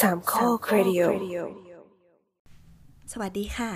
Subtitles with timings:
[0.00, 1.00] สามข้อครดิโอ
[3.12, 3.72] สวัสดีค่ะ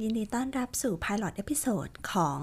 [0.00, 2.38] ยินดีต้อนรับสู่ Pilot Episode ของ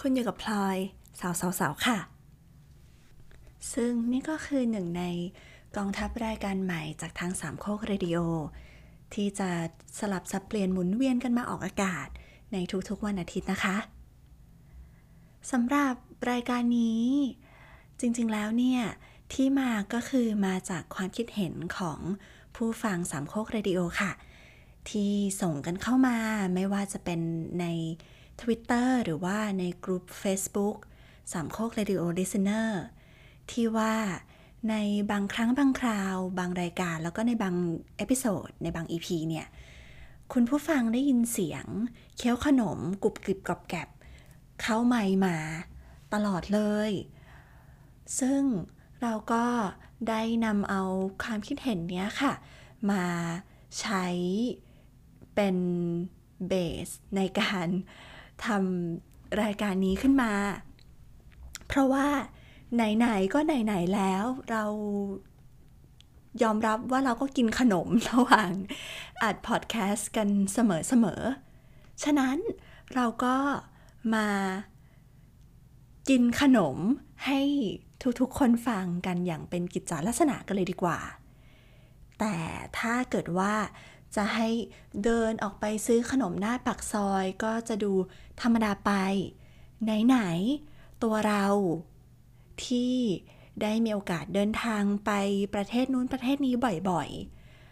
[0.00, 0.76] คุณอยู่กับพลอย
[1.20, 1.98] สาวสาวสาวค่ะ
[3.74, 5.04] ซึ่งนี่ก็คือหนึ่งใน
[5.76, 8.18] กองทัพรายการใหม่จากทางสามโคกเรดิโอ
[9.16, 9.50] ที่จะ
[9.98, 12.08] สลับสับเปลี่ยนหมุนเวียนกันมาออกอากาศ
[12.52, 12.56] ใน
[12.88, 13.76] ทุกๆวันอาทิตย์นะคะ
[15.50, 15.94] สำหรับ
[16.30, 17.06] รายการนี้
[18.00, 18.80] จริงๆแล้วเนี่ย
[19.32, 22.00] ที่มาก็คือมาจากความคิดเห็นของ
[22.56, 24.12] ผู้ฟังสามโคกเรดิโอค่ะ
[24.90, 25.12] ที่
[25.42, 26.16] ส่งกันเข้ามา
[26.54, 27.20] ไม่ว่าจะเป็น
[27.60, 27.66] ใน
[28.40, 30.76] Twitter หรือว่าในกลุ่ม Facebook
[31.32, 32.70] สามโคก Radio Listener
[33.50, 33.94] ที่ว่า
[34.70, 34.74] ใน
[35.12, 37.54] บางครั้งบางคราว บางรายการ แล้วก็ในบาง
[37.96, 39.46] episode ในบาง EP เนี่ย
[40.32, 41.66] คุณผู้ฟังได้ยินเสียง
[42.16, 43.88] เคี้ยวขนมกรุบกริบกรอบแกบ
[44.62, 45.36] เข้าไมค์มา
[46.14, 46.92] ตลอดเลย
[48.20, 48.42] ซึ่ง
[49.02, 49.44] เราก็
[50.08, 50.82] ได้นำเอา
[51.22, 52.32] ความคิดเห็นเนี้ยค่ะ
[52.90, 53.04] มา
[53.80, 54.06] ใช้
[55.34, 55.56] เป็น
[56.48, 56.52] เบ
[56.86, 57.68] สในการ
[58.46, 60.32] ทำรายการนี้ขึ้นมา
[61.66, 62.06] เพราะว่า
[62.76, 64.64] ไหนๆก็ไหนๆแล้วเรา
[66.42, 68.50] ยอมรับว่าเราก็กินขนมระหว่าง
[69.22, 72.38] อัดพอดแคสต์กันเสมอๆ ฉะนั้น
[72.94, 73.36] เราก็
[74.14, 74.28] มา
[76.08, 76.76] กินขนม
[77.26, 77.40] ให้
[78.20, 80.98] ทุกๆ คนฟังกันอย่างเป็นกิจจลักษณะกันเลยดีกว่า
[82.18, 82.36] แต่
[82.78, 83.54] ถ้าเกิดว่า
[84.16, 84.48] จะให้
[85.04, 87.92] เดินออกไปซื้อขนมหน้าปักซอยก็จะดู
[88.40, 88.92] ธรรมดาไป
[90.06, 90.18] ไหน
[90.62, 91.44] ๆ ตัวเรา
[92.66, 92.94] ที่
[93.62, 95.10] ได้มีโอกาสเดินทางไป
[95.54, 96.54] ประเทศนู้นประเทศนี้
[96.90, 97.08] บ่อย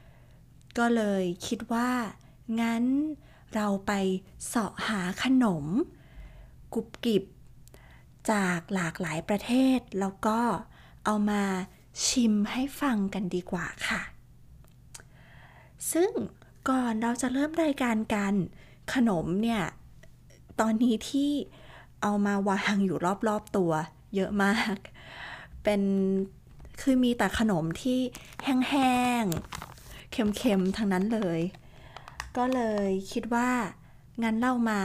[0.06, 1.90] ๆ ก็เลยคิดว่า
[2.60, 2.84] งั้น
[3.54, 3.92] เราไป
[4.46, 5.64] เสาะหาขนม
[6.74, 7.24] กรุบกริบ
[8.30, 10.38] จากหลากหลายประเทศ แล้วก็
[11.04, 11.42] เอามา
[12.06, 14.02] ชิมให้ฟังกันดีกว่าค่ะ
[15.92, 16.10] ซึ่ง
[16.68, 18.34] ก่อนเราจะเริ่มรายการกัน
[18.94, 19.62] ขนมเนี่ย
[20.60, 21.30] ตอนนี้ที่
[22.02, 22.98] เอามาวางอยู่
[23.28, 23.72] รอบๆตัว
[24.16, 24.76] เยอะมาก
[25.64, 25.82] เป็น
[26.80, 27.98] คือมีแต่ขนมที่
[28.44, 31.40] แห้งๆ เค็มๆ ทั้งนั้นเลย
[32.36, 33.50] ก็เลยคิดว่า
[34.22, 34.80] งั้นเล่ามา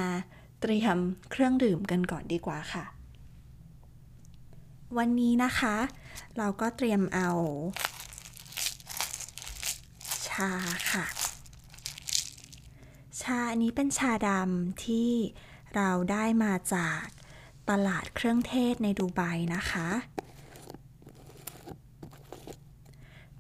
[0.62, 0.98] เตรียม
[1.32, 2.86] เครื่องดื่มกันก่อนดีกว่าค่ะ
[4.98, 5.76] วันนี้นะคะ
[6.38, 7.30] เราก็เตรียมเอา
[10.28, 10.52] ชา
[10.92, 11.06] ค่ะ
[13.22, 15.10] ชาอันนี้เป็นชาดำที่
[15.76, 17.04] เราได้มาจาก
[17.70, 19.22] ตลาดเครื่องเทศในดูไบ
[19.56, 19.88] นะคะ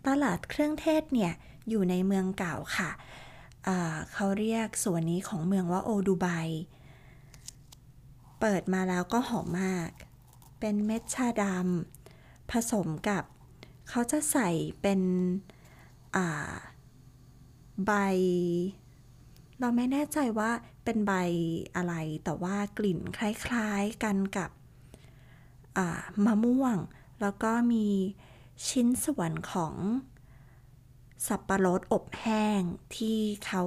[0.07, 1.33] ตลาดเครื่องเทศเนี่ย
[1.69, 2.91] อยู่ในเมืองเก่าค่ะ
[4.13, 6.27] เขาเรียกส่วนนี้ของเมืองว่าโอดูไบ
[8.39, 9.89] เปิดมาแล้วก็หอมมาก
[10.59, 13.23] เป็นเม็ดชาดำผสมกับ
[13.89, 14.49] เขาจะใส่
[14.81, 15.01] เป็น
[17.85, 17.91] ใบ
[19.59, 20.51] เราไม่แน่ใจว่า
[20.89, 21.15] เป็นใบ
[21.75, 24.49] อะไร แต่ว่ากลิ่นคล้ายๆกันกับ
[26.25, 26.77] มะม่วง
[27.21, 27.87] แล้วก็มี
[28.67, 29.75] ชิ้นส่วนของ
[31.27, 32.61] สับปะรดอบแห้ง
[32.95, 33.61] ที่เขา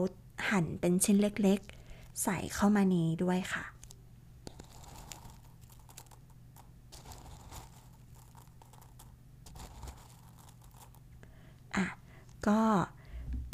[0.48, 3.64] หั่นเป็นชิ้นเล็กๆ ใส่เข้ามานี้ด้วยค่ะ
[11.76, 11.86] อะ
[12.46, 12.60] ก็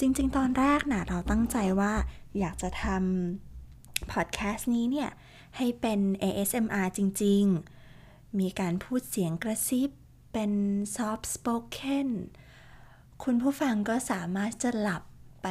[0.01, 1.93] จริงๆ ตอนแรกนะเราตั้งใจว่า
[2.39, 3.48] อยากจะทำ
[4.21, 5.11] อดแคสต์นี้เนี่ย
[5.57, 7.45] ให้เป็น ASMR จริง
[7.91, 9.91] ๆ มีการพูดเสียงกระซิบ
[10.33, 10.53] เป็น
[10.97, 12.09] soft spoken
[13.25, 15.03] คุณผู้ฟังก็สามารถจะหลับ
[15.43, 15.49] ไป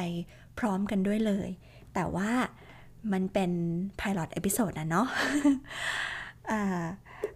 [0.58, 1.48] พร้อมกันด้วยเลย
[1.94, 2.32] แต่ว่า
[3.12, 3.50] มันเป็น
[4.00, 6.62] pilot episode นะเนาะ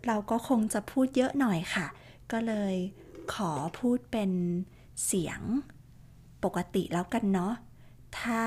[0.06, 1.86] เราก็คงจะพูดเยอะหน่อยค่ะ
[2.32, 2.74] ก็เลย
[3.34, 4.30] ขอพูดเป็น
[5.06, 5.40] เสียง
[6.44, 7.52] ปกติแล้วกันเนาะ
[8.18, 8.44] ถ้า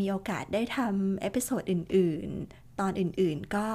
[0.00, 3.66] มีโอกาสได้ทำ episode อื่น ๆ ตอนอื่น ๆ ก็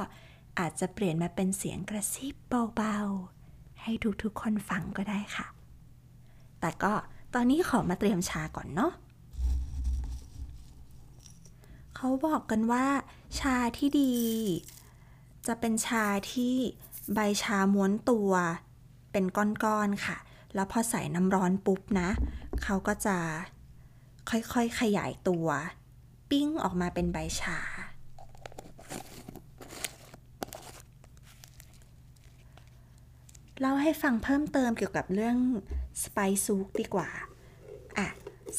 [0.60, 2.36] อาจจะเปลี่ยนมาเป็นเสียงกระซิบ
[2.76, 2.98] เบา
[3.44, 3.92] ๆ ให้
[4.24, 5.48] ทุก ๆ คนฟังก็ได้ค่ะ
[6.60, 6.94] แต่ก็
[7.34, 8.92] ตอนนี้ขอมาเตรียมชาก่อนเนาะ
[11.96, 12.86] เขาบอกกันว่า
[13.40, 14.14] ชาที่ดี
[15.48, 16.54] จะเป็นชาที่
[17.14, 18.32] ใบชาม้วนตัว
[19.12, 20.18] เป็นก้อน ๆ ค่ะ
[20.56, 22.10] แล้วพอใส่น้ำร้อนปุ๊บนะ
[22.64, 23.18] เขาก็จะ
[24.30, 25.48] ค่อยๆ ขยายตัว
[26.30, 27.60] ปิ้งออกมาเป็นใบชา
[33.60, 35.38] เล่าให้ฟังเพิ่มเติมเกี่ยวกับเรื่อง
[36.04, 37.10] สไปซูกดีกว่า
[37.98, 38.08] อะ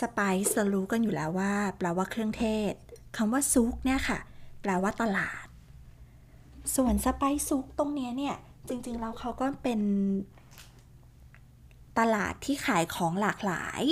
[0.00, 2.74] สไปซ์เรารู้กันอยู่แล้วว่า แปลว่าเครื่องเทศ
[3.16, 4.18] คำว่าซุกเนี่ยค่ะ
[4.62, 5.46] แปลว่าตลาด
[6.76, 8.36] ส่วนสไปซ์ซุกตรงเนี้ยเนี่ย
[8.68, 9.80] จริงๆแล้วเขาก็เป็น
[11.98, 13.82] ตลาดที่ขายของหลากหลาย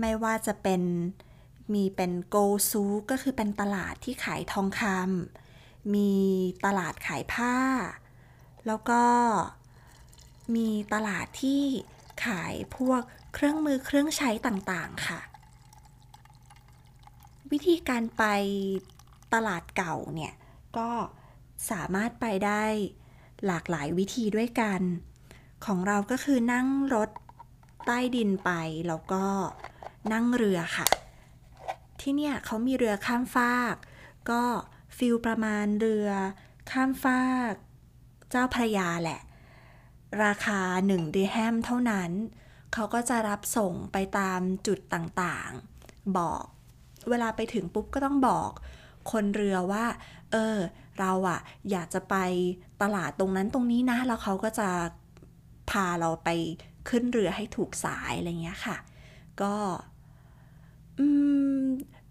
[0.00, 0.82] ไม่ว่าจะเป็น
[1.72, 2.36] มีเป็นโก
[2.70, 6.12] ซูก็คือเป็นตลาดที่ขายทองคำมี
[6.64, 7.56] ตลาดขายผ้า
[8.66, 9.02] แล้วก็
[10.54, 11.62] มีตลาดที่
[12.24, 13.02] ขายพวก
[13.34, 15.20] เครื่องมือเครื่องใช้ต่างๆค่ะ
[17.50, 18.24] วิธีการไป
[19.34, 20.34] ตลาดเก่าเนี่ย
[20.76, 20.90] ก็
[21.70, 22.64] สามารถไปได้
[23.46, 24.80] หลากหลายวิธีด้วยกัน
[25.66, 27.10] ของเราก็คือนั่งรถ
[27.86, 28.50] ใต้ดินไป
[28.88, 29.24] แล้วก็
[30.12, 30.86] นั่งเรือค่ะ
[32.00, 33.76] ที่เนี่ยเขามีเรือข้ามฟาก
[34.30, 34.42] ก็
[34.96, 36.08] feel ประมาณเรือ
[36.70, 37.52] ข้ามฟาก
[38.30, 39.20] เจ้าพระยาแหละ
[40.24, 40.60] ราคา
[40.90, 42.10] 1เดอร์แฮมเท่านั้น
[42.72, 46.44] เขาก็จะรับส่งไปตามจุดต่างๆ บอก
[47.08, 48.50] เวลาไปถึงปุ๊บก็ต้องบอก
[49.12, 49.84] คนเรือว่า
[50.32, 50.58] เออ
[50.98, 52.16] เราอะอยากจะไป
[52.82, 54.68] ตลาดตรงนั้นตรงนี้นะ แล้วเขาก็จะ
[55.70, 56.28] พาเราไป
[56.88, 58.76] ขึ้นเรือให้ถูกสายอะไรเงี้ยค่ะ
[59.42, 59.54] ก็
[60.98, 61.06] อื
[61.60, 61.64] ม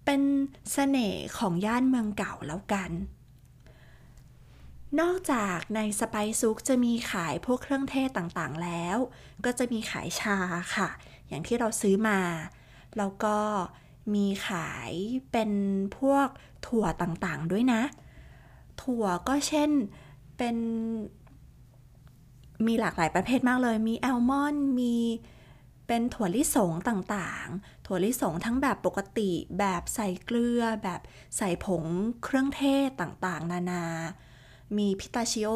[0.05, 0.21] เป็น
[0.73, 2.91] เสน่ห์ของย่านเมืองเก่าแล้วกัน
[4.99, 8.97] นอกจากในสไปซุกจะมีขายพวกเครื่องเทศต่างๆแล้ว
[9.45, 10.37] ก็จะมีขายชา
[10.75, 10.89] ค่ะ
[11.27, 12.19] อย่างที่เราซื้อมา
[12.97, 13.37] แล้วก็
[14.15, 14.91] มีขาย
[15.31, 15.51] เป็น
[15.97, 16.27] พวก
[16.67, 17.81] ถั่วต่างๆด้วยนะ
[18.81, 19.69] ถั่วก็เช่น
[20.37, 20.55] เป็น
[22.67, 24.95] มีหลากหลายประเภทมากเลย มีแอลมอน มี
[25.87, 31.01] เป็นถั่วลิสงต่างๆ ถั่วลิสงทั้งแบบปกติ แบบใส่เกลือ แบบ
[31.37, 31.83] ใส่ผง
[32.23, 33.85] เครื่องเทศต่างๆ นานา
[34.77, 35.49] มีพิตาชิโอ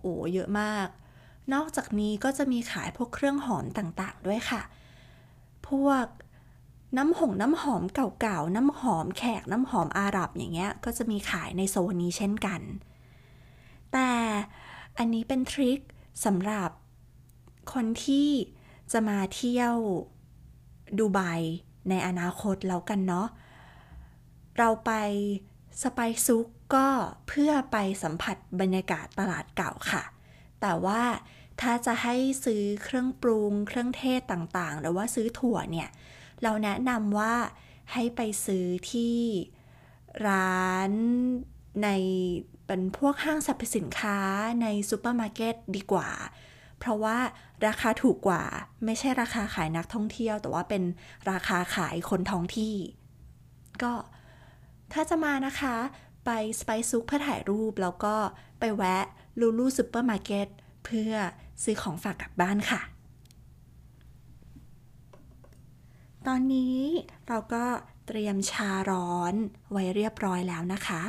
[0.00, 0.88] โอ้เยอะมาก
[1.52, 4.62] นอกจากนี้ก็จะมีขายพวกเครื่องหอมต่างๆ ด้วยค่ะ
[5.68, 6.06] พวก
[6.96, 12.60] น้ำหงน้ำหอมเก่าๆ น้ำหอมแขกน้ำหอมอาหรับอย่างเงี้ย ก็จะมีขายในโซนนี้เช่นกัน
[13.92, 14.10] แต่
[14.98, 15.80] อันนี้เป็นทริค
[16.24, 16.70] สำหรับ
[17.72, 18.28] คนที่
[18.92, 19.74] จะมาเที่ยว
[20.98, 21.20] ดูไบ
[21.90, 23.28] ในอนาคตแล้วกันเนาะ
[24.58, 24.92] เราไป
[25.82, 26.86] สไปซุกก็
[27.28, 30.02] เพื่อไปสัมผัสบรรยากาศตลาดเก่าค่ะ
[30.60, 31.02] แต่ว่า
[31.60, 35.88] ถ้าจะให้ซื้อเครื่องปรุง เครื่องเทศต่างๆ หรือว่าซื้อถั่วเนี่ย
[36.42, 37.34] เราแนะนำว่า
[37.92, 39.16] ให้ไปซื้อที่
[40.28, 40.90] ร้าน
[41.82, 41.88] ใน
[42.66, 44.18] เป็นพวกห้างสรรพสินค้า
[44.62, 46.10] ในซูเปอร์มาร์เก็ตดีกว่า
[46.78, 47.18] เพราะว่า
[47.66, 48.42] ราคาถูกกว่า
[48.84, 50.82] ไม่ใช่ราคาขายนักท่องเที่ยว แต่ว่าเป็น
[51.30, 52.76] ราคาขายคนท้องที่
[53.82, 53.92] ก็
[54.92, 55.76] ถ้าจะมานะคะ
[56.24, 58.14] ไป Spice Souk เพื่อถ่ายรูปแล้วก็
[58.60, 59.04] ไปแวะ
[59.40, 60.48] Lulu ซูเปอร์มาร์เก็ต
[60.84, 61.12] เพื่อ
[61.62, 62.80] ซื้อของฝากกลับบ้านค่ะ
[66.26, 66.78] ตอนนี้
[67.28, 67.64] เราก็
[68.06, 69.34] เตรียมชาร้อน
[69.72, 71.02] ไว้เรียบร้อยแล้วนะคะ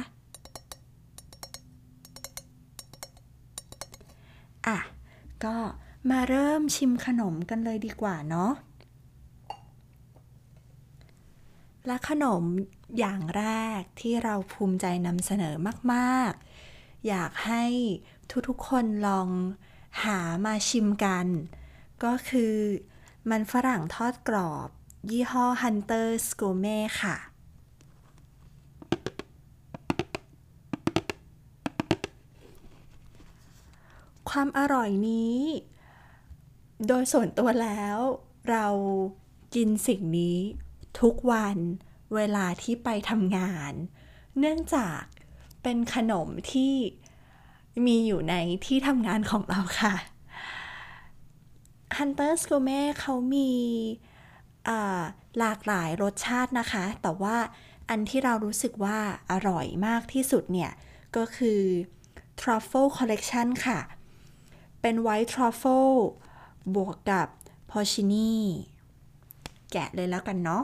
[4.67, 4.77] อะ
[5.45, 5.55] ก็
[6.07, 8.51] มาเริ่มชิมขนมกันเลยดีกว่าเนาะ
[11.87, 12.43] และขนม
[12.99, 13.45] อย่างแร
[13.79, 15.55] กที่เราภูมิใจนำเสนอ
[15.93, 17.65] มากๆ อยากให้
[18.47, 19.29] ทุกๆคนลอง
[20.03, 21.27] หามาชิมกัน
[22.03, 22.55] ก็คือ
[23.29, 24.69] มันฝรั่งทอดกรอบ
[25.09, 27.17] ยี่ห้อ Hunter's Gourmet ค่ะ
[34.29, 35.37] ความอร่อยนี้
[36.87, 37.97] โดยส่วนตัวแล้ว
[38.49, 38.67] เรา
[39.55, 40.37] กินสิ่งนี้
[41.01, 41.57] ทุกวัน
[42.15, 43.73] เวลาที่ไปทำงาน
[44.39, 45.01] เนื่องจาก
[45.63, 46.73] เป็นขนมที่
[47.85, 49.95] มีอยู่ในที่ทำงานของเราค่ะ
[51.97, 53.51] Hunter's Gourmet เขามี
[55.39, 57.37] หลากหลายรสชาตินะคะ แต่ว่า
[57.89, 58.99] อันที่เรารู้สึกว่า
[59.31, 60.71] อร่อยมากที่สุดเนี่ย
[61.15, 61.61] ก็คือ
[62.39, 63.79] Truffle Collection ค่ะ
[64.81, 65.99] เป็น White Truffle
[66.75, 67.27] บวกกับ
[67.69, 68.31] Porcini
[69.71, 70.63] แกะเลยแล้วกันเนาะ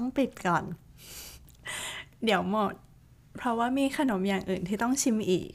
[0.00, 0.64] ต้องปิดก่อน
[2.24, 2.74] เดี๋ยวหมด
[3.36, 5.48] เพราะว่ามีขนมอย่างอื่นที่ต้องชิมอีก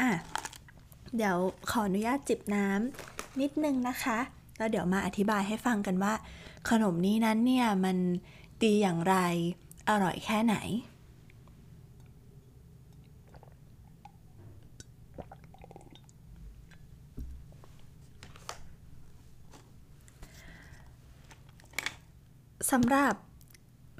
[0.00, 0.10] อะ
[1.16, 1.36] เดี๋ยว
[1.70, 4.18] ขออนุญาตจิบน้ำนิดนึงนะคะ
[4.58, 6.14] แล้วเดี๋ยวมาอธิบายให้ฟังกันว่า
[6.70, 7.96] ขนมนี้นั้นเนี่ยมัน
[8.62, 9.16] ดีอย่างไร
[9.88, 10.56] อร่อยแค่ไหน
[22.72, 23.14] สำหรับ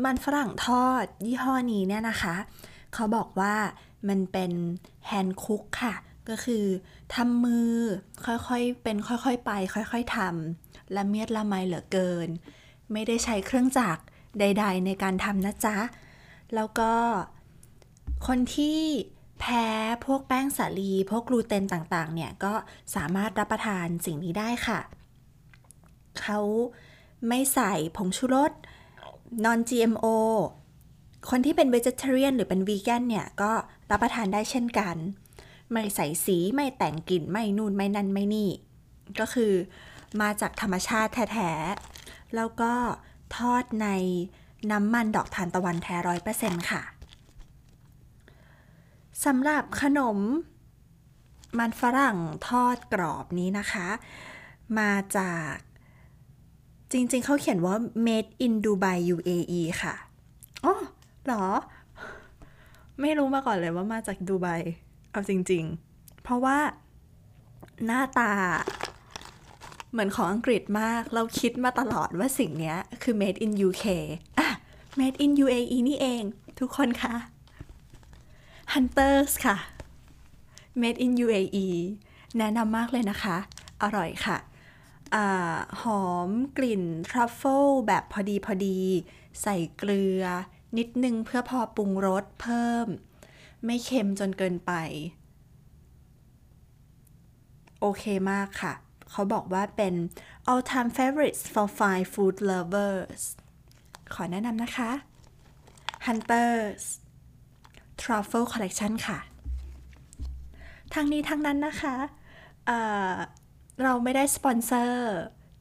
[0.05, 2.37] มันฝรั่งทอดยี่ห้อนี้เนี่ยนะคะ
[2.95, 3.55] เขาบอกว่า
[4.09, 4.53] มันเป็น
[5.07, 5.95] แฮนด์คุกค่ะ
[6.29, 6.65] ก็คือ
[7.15, 7.75] ทำมือ
[8.25, 12.29] ค่อยๆ เป็นค่อยๆ ไป ค่อยๆทำละเมียดละไมเหลือเกิน
[12.93, 14.03] ไม่ได้ใช้เครื่องจักร
[14.41, 15.77] ใด ๆ ในการทำนะจ๊ะ
[16.55, 16.93] แล้วก็
[18.27, 18.81] คนที่
[19.41, 19.67] แพ้
[20.07, 22.53] พวกแป้งสาลี พวกกลูเตนต่างๆ เนี่ย ก็
[22.95, 24.81] สามารถรับประทานสิ่งนี้ได้ค่ะ
[26.21, 26.39] เขา
[27.29, 28.53] ไม่ใส่ผงชูรส
[29.45, 30.07] non GMO
[31.31, 33.53] คนที่เป็น vegetarian หรือเป็น vegan เนี่ยก็
[33.91, 34.97] รับประทานได้เช่นกัน
[35.73, 38.51] ไม่ใส่สีไม่แต่งกลิ่นไม่นู่นไม่นั่นไม่นี่
[39.21, 39.53] ก็คือ
[40.21, 42.73] มาจากธรรมชาติแท้ๆ แล้วก็
[43.37, 43.89] ทอดใน
[44.71, 46.83] น้ำมันดอกทานตะวันแท้ร้อยเปอร์เซ็นต์ค่ะ
[49.25, 50.19] สำหรับขนม
[51.59, 53.89] มันฝรั่งทอดกรอบนี้นะคะ
[54.79, 55.55] มาจาก
[56.93, 57.75] จริงๆ เขาเขียนว่า
[58.07, 59.95] made in Dubai UAE ค่ะ
[60.65, 60.75] อ๋อ
[61.27, 61.45] เหรอ
[63.01, 64.47] ไม่รู้มาก่อนเลยว่ามาจากดูไบ
[65.13, 66.59] เอาจริง ๆ เพราะว่า
[67.87, 68.33] หน้าตา
[69.91, 73.85] เหมือนของอังกฤษมาก เราคิดมาตลอดว่าสิ่งนี้คือ made in UK
[74.39, 74.49] อะ
[74.99, 76.23] made in UAE นี่เอง
[76.61, 77.15] ทุกคนคะ
[78.73, 79.57] Hunters ค่ะ
[80.81, 81.67] made in UAE
[82.39, 83.37] แนะนำมากเลยนะคะ
[83.83, 84.37] อร่อยค่ะ
[85.15, 85.17] อ
[85.83, 88.81] หอมกลิ่นทรัฟเฟิลแบบพอดีพอดี
[89.43, 90.23] ใส่เกลือ
[90.79, 92.87] นิดนึงเพื่อพอปรุงรสเพิ่ม
[93.65, 94.73] ไม่เค็มจนเกินไป
[97.81, 98.73] โอเคมากค่ะ
[99.11, 99.95] เขาบอกว่าเป็น
[100.51, 103.23] all time favorites for fine food lovers
[104.15, 104.91] ขอแนะนำนะคะ
[106.07, 106.85] Hunters
[108.01, 109.19] Truffle Collection ค่ะ
[110.95, 111.95] ทั้งนี้ทั้งนั้นนะคะ
[113.83, 115.13] เราไม่ได้สปอนเซอร์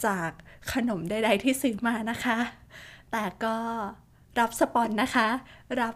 [0.06, 0.32] จาก
[0.74, 2.40] ขนมใดๆที่ซื้อมานะคะ
[3.12, 3.58] แต่ก็
[4.40, 5.28] รับสปอนนะคะ
[5.80, 5.96] รับ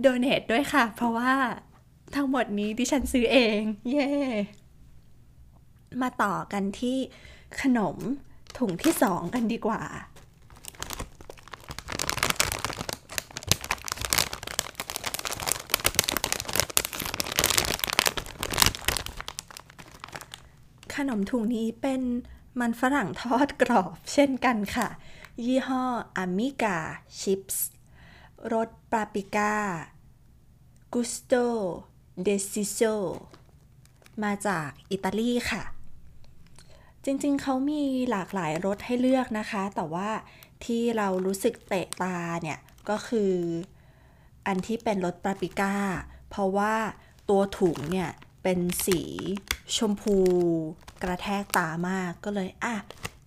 [0.00, 1.32] โดเนทด้วยค่ะ เพราะว่า
[2.16, 4.10] ทั้งหมดนี้ดิฉันซื้อเอง เย่
[6.02, 6.96] มาต่อกันที่
[7.60, 7.96] ขนม
[8.58, 9.82] ถุงที่สองกันดีกว่า
[20.96, 22.02] ขนมถุงนี้เป็น
[22.60, 24.88] มันฝรั่งทอดกรอบเช่นกันค่ะ
[25.44, 25.84] ยี่ห้อ
[26.16, 26.78] อามิกา
[27.20, 27.68] ชิปส์
[28.52, 29.54] รสปาปิก้า
[30.92, 31.34] กุสโต
[32.22, 32.78] เดซิโซ
[34.22, 35.62] มาจากอิตาลีค่ะ
[37.04, 40.10] จริงๆ เขามีหลากหลายรสให้เลือกนะคะ แต่ว่า
[40.64, 42.58] ที่เรารู้สึกเตะตาเนี่ย
[42.88, 43.32] ก็คือ
[44.46, 45.74] อันที่เป็นรสปาปิก้า
[46.30, 46.74] เพราะว่า
[47.28, 48.10] ตัวถุงเนี่ย
[48.42, 49.00] เป็นสี
[49.76, 50.16] ชมพู
[51.02, 52.74] กระแทกตามากก็เลยอะ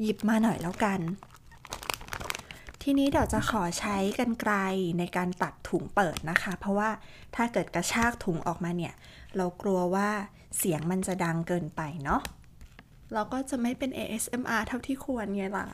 [0.01, 0.99] หยิบมาหน่อยแล้วกัน
[2.81, 4.53] ทีนี้เดี๋ยวจะขอใช้กันไกล
[4.99, 6.89] ในการตัดถุงเปิดนะคะ เพราะว่า
[7.35, 8.93] ถ้าเกิดกระชากถุงออกมาเนี่ย
[9.37, 10.09] เรากลัวว่า
[10.57, 12.21] เสียงมันจะดังเกินไปเนาะ
[13.13, 15.65] เราก็จะไม่เป็น ASMR เท่าที่ควรไงล่ะ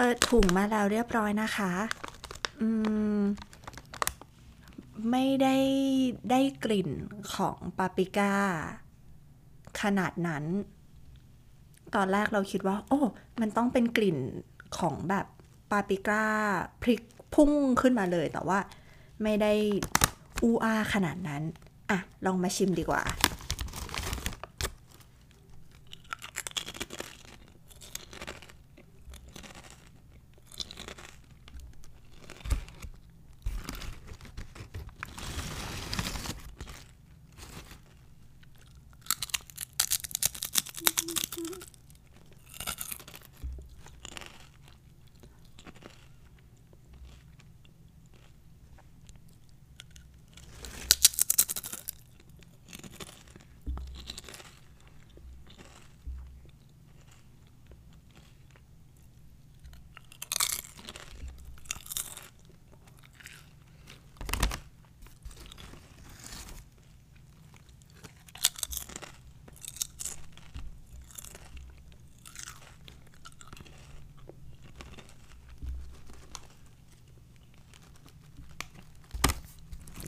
[0.00, 1.72] เปิดถุงมาแล้วเรียบร้อยนะคะ
[2.60, 2.68] อื
[3.18, 3.20] ม
[5.10, 5.56] ไม่ได้
[6.30, 6.90] ได้กลิ่น
[7.34, 8.32] ของปาปริก้า
[9.82, 10.44] ขนาดนั้น
[11.94, 13.00] ตอนแรกเราคิดว่า โอ้
[13.40, 14.18] มันต้องเป็นกลิ่น
[14.78, 15.26] ของแบบ
[15.70, 16.22] ปาปริก้า
[16.82, 17.02] พริก
[17.34, 17.50] พุ่ง
[17.80, 18.58] ขึ้นมาเลยแต่ว่า
[19.22, 19.52] ไม่ได้
[20.42, 21.42] อูอาขนาดนั้น
[21.90, 23.02] อะ ลองมาชิมดีกว่า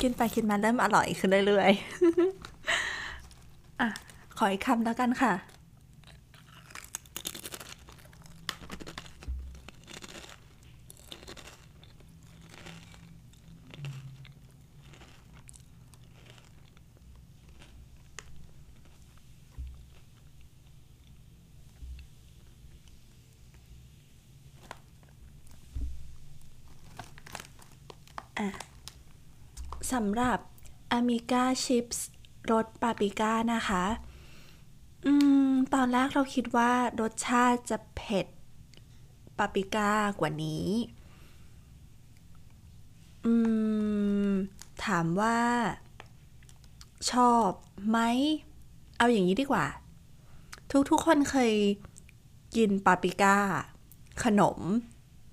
[0.02, 3.88] กินไปกินมาเริ่มอร่อยขึ้นเรื่อยๆ อะ
[4.36, 30.38] ขออีกคำแล้วกันค่ะำหรับ
[30.98, 31.98] Amiga Chips
[32.50, 33.84] รสปาปริก้านะคะ
[35.06, 35.12] อื
[35.48, 38.26] ม ตอนแรกเราคิดว่ารสชาติจะเผ็ด
[39.38, 39.90] ปาปริก้า
[40.20, 40.66] กว่านี้
[43.24, 43.34] อื
[44.28, 44.30] ม
[44.84, 45.38] ถามว่า
[47.12, 47.48] ชอบ
[47.88, 47.98] ไหม
[48.98, 49.66] เอาอย่างนี้ดีกว่า
[50.90, 51.54] ทุกๆคนเคย
[52.56, 53.36] กินปาปริก้า
[54.24, 54.58] ขนม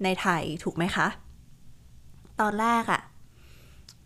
[0.03, 1.07] ในไทยถูกไหมคะ
[2.39, 2.96] ตอนแรกอะ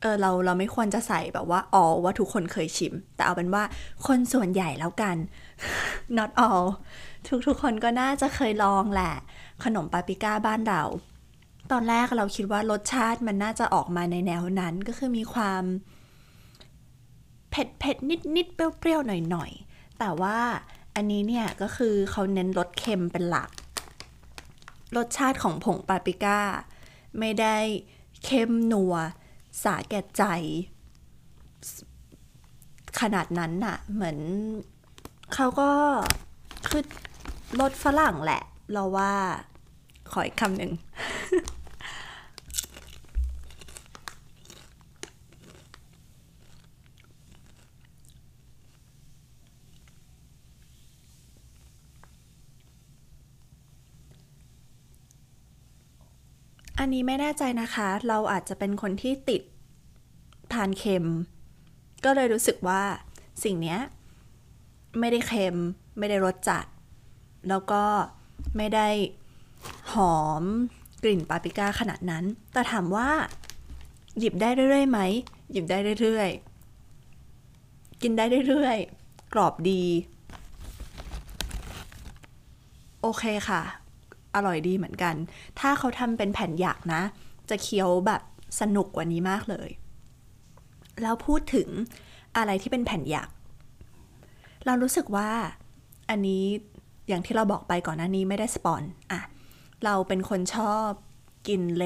[0.02, 3.64] เออเราเราไม่ควรจะใส่แบบว่า all ว่าทุกคนเคยชิม แต่เอาเป็นว่า
[4.08, 5.16] คนส่วนใหญ่แล้วกัน
[6.18, 6.66] not all
[7.28, 9.14] ทุกทุกคนก็น่าจะเคยลองแหละ
[9.64, 10.84] ขนมปาปิก้าบ้านเรา
[11.72, 15.64] ตอนแรกเราคิดว่ารสชาติมันน่าจะออกมาในแนวนั้นก็คือมีความ
[17.52, 19.52] เผ็ดเผ็ดนิดนิดเปรี้ยวๆหน่อยหน่อย
[20.00, 20.38] แต่ว่า
[20.96, 23.50] อันนี้เนี่ยก็คือเขาเน้นรสเค็มเป็นหลัก
[24.98, 26.40] รสชาติของผงปาปิก้า
[27.20, 27.58] ไม่ได้
[28.24, 28.96] เค็มนัว
[29.64, 30.24] สาแก่ใจ
[33.00, 34.18] ขนาดนั้นน่ะ เหมือน
[35.34, 35.70] เขาก็
[36.68, 36.84] คือ
[37.60, 39.12] รถฝรั่งแหละ เราว่า
[40.12, 40.72] ขออีกคำหนึ่ง
[56.80, 59.42] อั นี้ไม่แน่ใจนะคะ เราอาจจะเป็นคนที่ติด
[60.54, 61.08] ทานเค็ม
[62.04, 62.82] ก็เลยรู้สึกว่า
[63.44, 63.80] สิ่งเนี้ย
[65.00, 65.58] ไม่ได้เค็ม
[65.98, 66.66] ไม่ได้รสจัด
[67.50, 67.84] แล้วก็
[68.58, 68.88] ไม่ได้
[69.94, 70.44] หอม
[71.04, 72.24] กลิ่นปาปริก้าขนาดนั้น
[72.54, 73.10] แต่ถามว่า
[74.20, 75.00] หยิบได้เรื่อยๆไหม
[75.52, 79.84] หยิบได้เรื่อยๆ กินได้เรื่อยๆ กรอบดี
[83.02, 83.62] โอเคค่ะ
[84.36, 85.16] อร่อยดีเหมือนกัน
[85.60, 87.02] ถ้าเขาทำเป็นแผ่นหยักนะ
[87.50, 88.22] จะเคี้ยวแบบ
[88.60, 89.70] สนุกกว่านี้มากเลย
[91.02, 91.70] แล้วพูดถึง
[92.38, 93.30] อะไรที่เป็นแผ่นหยัก
[94.66, 95.30] เรารู้สึกว่า
[96.10, 96.44] อันนี้
[97.08, 99.22] อย่างที่เราบอกไปก่อนหน้านี้ไม่ได้สปอนอะ
[99.86, 100.90] เราเป็นคนชอบ
[101.48, 101.86] กินเล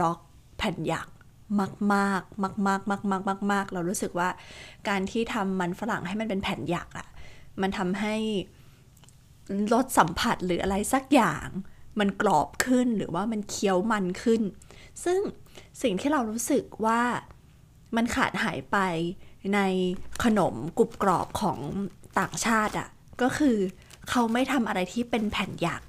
[0.00, 0.18] ร็อก
[0.58, 1.08] แผ่นหยัก
[1.60, 4.28] มากมากมากมากมากมากมากมากเรารู้สึกว่า
[4.88, 7.08] การที่ทำมันฝรั่งให้มันเป็นแผ่นหยักอะ
[7.60, 8.14] มันทำให้
[9.72, 11.46] รสสัมผัสหรืออะไรสักอย่าง
[11.98, 14.42] มันกรอบขึ้นหรือว่ามันเคี้ยวมันขึ้น
[15.04, 15.20] ซึ่ง
[15.82, 17.02] สิ่งที่เรารู้สึกว่า
[17.96, 18.78] มันขาดหายไป
[19.54, 19.60] ใน
[20.24, 21.58] ขนมกรุบกรอบของ
[22.18, 22.88] ต่างชาติอะ่ะ
[23.22, 23.56] ก็คือ
[24.10, 25.82] เขาไม่ทำอะไรที่เป็นแผ่นหยัก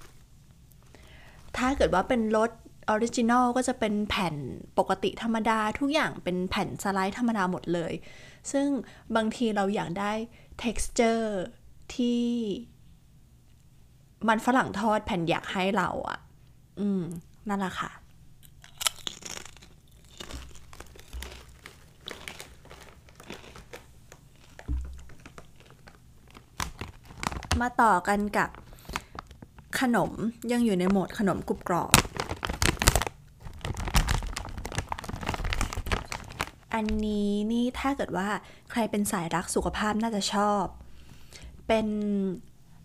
[1.57, 2.51] ถ้าเกิดว่าเป็นรส
[2.89, 4.35] original ก็จะเป็นแผ่น
[4.77, 7.93] ปกติธรรมดาทุกอย่างเป็นแผ่นสไลด์ธรรมดาหมดเลย
[8.51, 8.67] ซึ่ง
[9.15, 10.13] บางทีเราอยากได้
[10.63, 11.27] texture
[11.95, 12.23] ที่
[14.27, 16.19] มันฝรั่งทอดแผ่นหยักให้เราอะ่ะ
[16.79, 17.03] อืม
[17.49, 17.91] นั่นแหละค่ะ
[27.61, 28.49] มาต่อกันกับ
[29.79, 30.11] ขนม
[30.51, 31.93] ยังอยู่ในโหมดขนมกรุบกรอบ
[36.73, 38.27] อันนี้นี่ถ้าเกิดว่า
[38.71, 40.63] ใครเป็นสายรักสุขภาพน่าจะชอบ
[41.67, 41.87] เป็น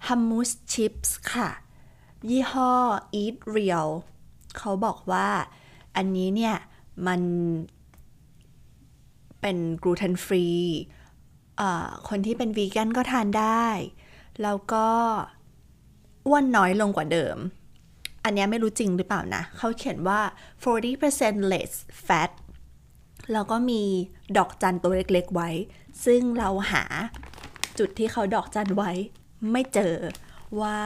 [0.08, 1.50] ฮัมมูสชิพส์ค่ะ
[2.28, 2.72] ยี่ห้อ
[3.22, 3.90] Eat Real
[4.58, 5.28] เขาบอกว่า
[5.96, 6.56] อันนี้เนี่ย
[7.06, 7.20] มัน
[9.40, 10.46] เป็นกลูเตนฟรี
[12.08, 13.66] คนที่เป็นวีแกนก็ทานได้
[14.42, 14.88] แล้วก็
[16.26, 17.36] อ้วนน้อยลงกว่าเดิม
[18.24, 20.20] อันนี้ไม่รู้จริงหรือเปล่านะ เขาเขียนว่า
[20.86, 21.72] 40% less
[22.06, 22.30] fat
[23.32, 23.82] แล้วก็มี
[24.36, 25.50] ดอกจันตัวเล็กๆไว้
[26.04, 26.84] ซึ่งเราหา
[27.78, 28.92] จุดที่เขาดอกจันไว้
[29.50, 29.94] ไม่เจอ
[30.60, 30.78] ว่า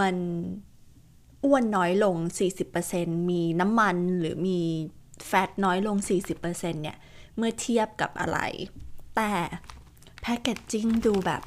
[0.00, 0.16] มัน
[1.44, 2.16] อ้วนน้อยลง
[2.72, 4.60] 40%มีน้ำมันหรือมี
[5.26, 5.96] แฟตน้อยลง
[6.36, 6.98] 40%เนี่ย
[7.36, 8.38] เมื่อเทียบกับอะไร
[9.16, 9.32] แต่
[10.20, 11.42] แพคเกจจิ้งดูแบบ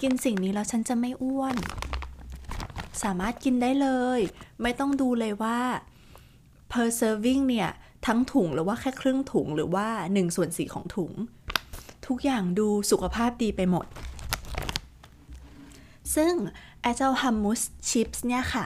[0.00, 1.56] กินสิ่งนี้แล้วฉันจะไม่อ้วน
[3.02, 4.20] สามารถกินได้เลย
[4.62, 5.58] ไม่ต้องดูเลยว่า
[6.72, 7.70] per serving เนี่ย
[8.06, 11.12] ทั้งถุงหรือว่าแค่ครึ่งถุงหรือว่า1ส่วน4ของถุง
[12.06, 13.86] ทุกอย่างดูสุขภาพดีไปหมด
[16.14, 16.32] ซึ่ง
[16.80, 18.64] ไอเจ้าฮัมมูสชิพสเนี่ยค่ะ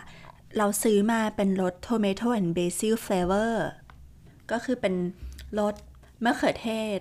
[0.56, 3.54] เราซื้อมาเป็นรส tomato and basil flavor
[4.50, 4.94] ก็คือเป็น
[5.58, 5.74] รส
[6.24, 7.00] มะเขือเทศ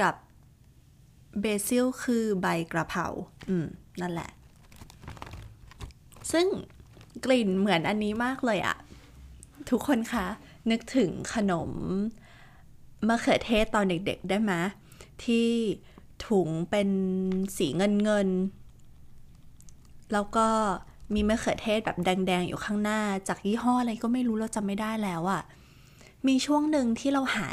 [0.00, 0.14] กับ
[1.40, 3.06] เบซิลคือใบกระเพรา
[3.48, 3.66] อืม
[4.00, 4.30] นั่นแหละ
[6.32, 6.46] ซึ่ง
[7.24, 8.76] กลิ่นเหมือนอันนี้มากเลยอะ
[9.70, 10.26] ทุกคนคะ
[10.70, 11.70] นึกถึงขนม
[13.08, 14.52] มะเขือเทศตอนเด็กๆได้ไหม
[15.24, 15.48] ที่
[16.26, 16.88] ถุงเป็น
[17.56, 18.28] สีเงินเงิน
[20.12, 20.46] แล้วก็
[21.14, 25.42] มีมะเขือเทศแบบแดง ๆ อยู่ข้างหน้า จากยี่ห้ออะไรก็ไม่รู้เราจำไม่ได้แล้วอะ
[26.28, 27.46] มีช่วงหนึ่งที่เราหา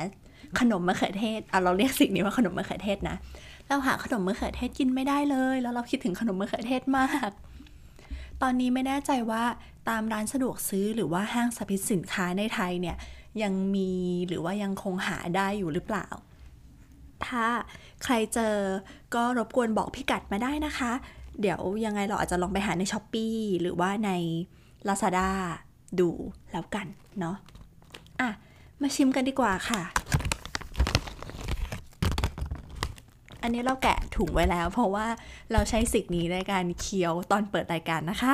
[0.59, 3.15] ขนมมะเขือเทศอะเราเรียกสิ่งนี้ว่าขนมมะเขือเทศนะ
[3.67, 7.31] เราหาขนมมะเขือเทศกินไม่ได้เลย แล้วเราคิดถึงขนมมะเขือเทศมาก
[8.41, 9.43] ตอนนี้ไม่แน่ใจว่า
[9.89, 12.97] ตามร้านสะดวกซื้อหรือว่าห้างสรรพสินค้าในไทยเนี่ย
[13.43, 13.91] ยังมี
[14.27, 16.07] หรือว่ายังคงหาได้อยู่หรือเปล่า
[17.25, 17.45] ถ้า
[18.03, 18.55] ใครเจอ
[19.15, 20.91] ก็รบกวนบอกพิกัดมาได้นะคะ
[21.41, 24.11] เดี๋ยวยังไงเราอาจจะลองไปหาใน s h อ p e e หรือว่าใน
[24.87, 25.29] Lazada
[25.99, 26.09] ดู
[26.51, 26.87] แล้วกัน
[27.19, 27.35] เนาะ
[28.19, 28.29] อะ
[28.81, 29.81] มาชิมกันดีกว่าค่ะ
[33.41, 35.05] อันนี้เราแกะถุงไว้แล้ว เพราะว่า
[35.51, 38.33] เราใช้สิ่งนี้ในการเคี้ยวตอนเปิดรายการนะคะ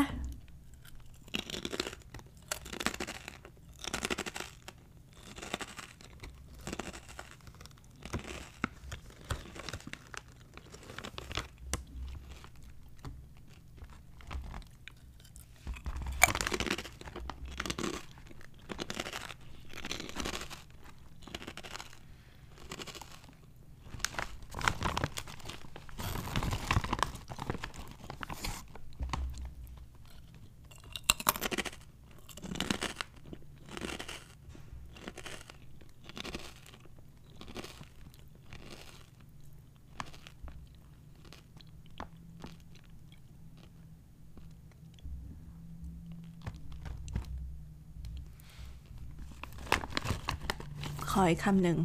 [51.20, 51.78] ออีกคำหนึ่ง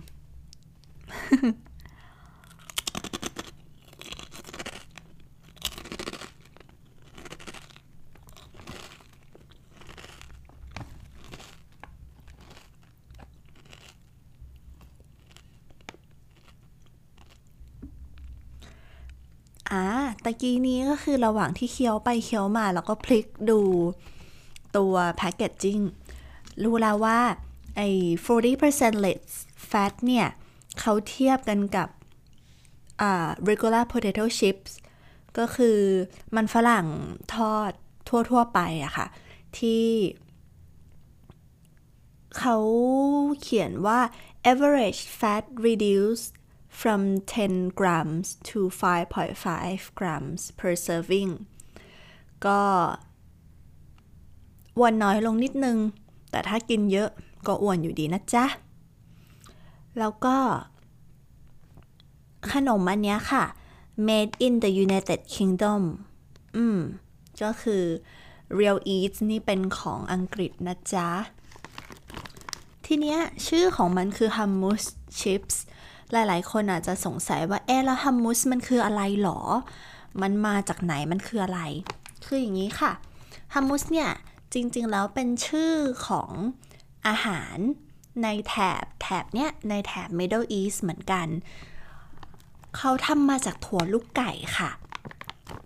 [19.74, 19.84] อ่า
[20.24, 23.60] ตะกี้นี้ก็คือระหว่างที่เคี้ยวไปเคี้ยวมา แล้วก็พลิกดู
[24.76, 25.80] ตัวแพคเกจจิ้ง
[26.62, 27.18] รู้แล้วว่า
[27.80, 27.92] ไอ้
[28.26, 29.26] 40% less
[29.70, 30.26] fat เนี่ย
[30.80, 31.88] เขาเทียบกันกับ
[33.00, 34.72] อ่า regular potato chips
[35.38, 35.78] ก็คือ
[36.36, 36.86] มันฝรั่ง
[37.34, 37.72] ทอด
[38.08, 39.06] ทั่ว ๆ ไปอะค่ะ
[39.58, 39.86] ที่
[42.38, 42.56] เขา
[43.40, 44.00] เขียนว่า
[44.52, 46.30] average fat reduced
[46.80, 47.00] from
[47.42, 51.30] 10 grams to 5.5 grams per serving
[52.46, 52.60] ก็
[54.76, 55.78] อ้วนน้อยลงนิดนึง
[56.30, 57.10] แต่ถ้ากินเยอะ
[57.46, 58.46] ก็อ้วนอยู่ดีนะจ๊ะ
[59.98, 60.36] แล้วก็
[62.52, 63.44] ขนมอันเนี้ยค่ะ
[64.06, 65.82] made in the United Kingdom
[66.56, 66.78] อืม
[67.42, 67.84] ก็คือ
[68.58, 71.08] Real Eats นี่เป็นของอังกฤษนะจ๊ะ
[72.86, 74.84] ทีเนี้ยชื่อของมันคือ hummus
[75.20, 75.56] chips
[76.12, 79.40] หลายๆ คนอาจจะสงสัยว่าเอ๊ะแล้ว hummus มันคืออะไรหรอ
[80.22, 81.60] มันมาจากไหนมันคืออะไร
[82.24, 82.92] คืออย่างนี้ค่ะ
[83.54, 84.10] hummus เนี่ย
[84.54, 85.72] จริงๆแล้วเป็นชื่อ
[86.06, 86.30] ของ
[87.08, 87.58] อาหาร
[88.22, 91.26] ในแถบแถบเนี้ยในแถบ Middle East เหมือนกัน
[92.76, 94.70] เขาทำมาจากถั่วลูกไก่ค่ะ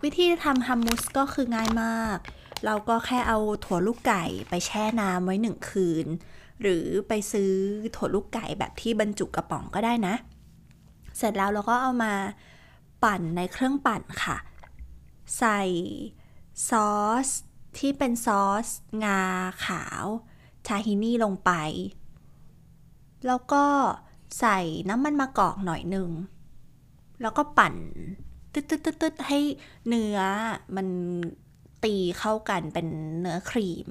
[0.03, 2.18] วิธีทำฮัมมุสก็คือง่ายมาก
[2.64, 6.07] เราก็แค่เอาถั่วลูกไก่ไปแช่น้ำไว้หนึ่งคืน
[6.62, 7.53] หรือไปซื้อ
[7.97, 10.14] ถั่วลูกไก่แบบที่บรรจุกระป๋องก็ได้นะ
[11.16, 12.12] เสร็จแล้วเราก็เอามา
[13.05, 14.37] ปั่นในเครื่องปั่นค่ะ
[15.38, 15.61] ใส่
[16.68, 16.92] ซอ
[17.27, 17.29] ส
[17.79, 18.66] ที่เป็นซอส
[19.05, 19.23] งา
[19.64, 20.05] ขาว
[20.66, 21.50] ทาฮินี่ลงไป
[23.27, 23.64] แล้วก็
[24.38, 26.11] ใส่น้ำมันมะกอกหน่อยหนึ่ง
[27.22, 27.74] แล้วก็ปั่น
[28.53, 29.38] ตึ๊ดๆๆให้
[29.88, 30.18] เนื้อ
[30.77, 30.88] มัน
[31.85, 32.87] ตีเข้ากันเป็น
[33.20, 33.88] เนื้อครีม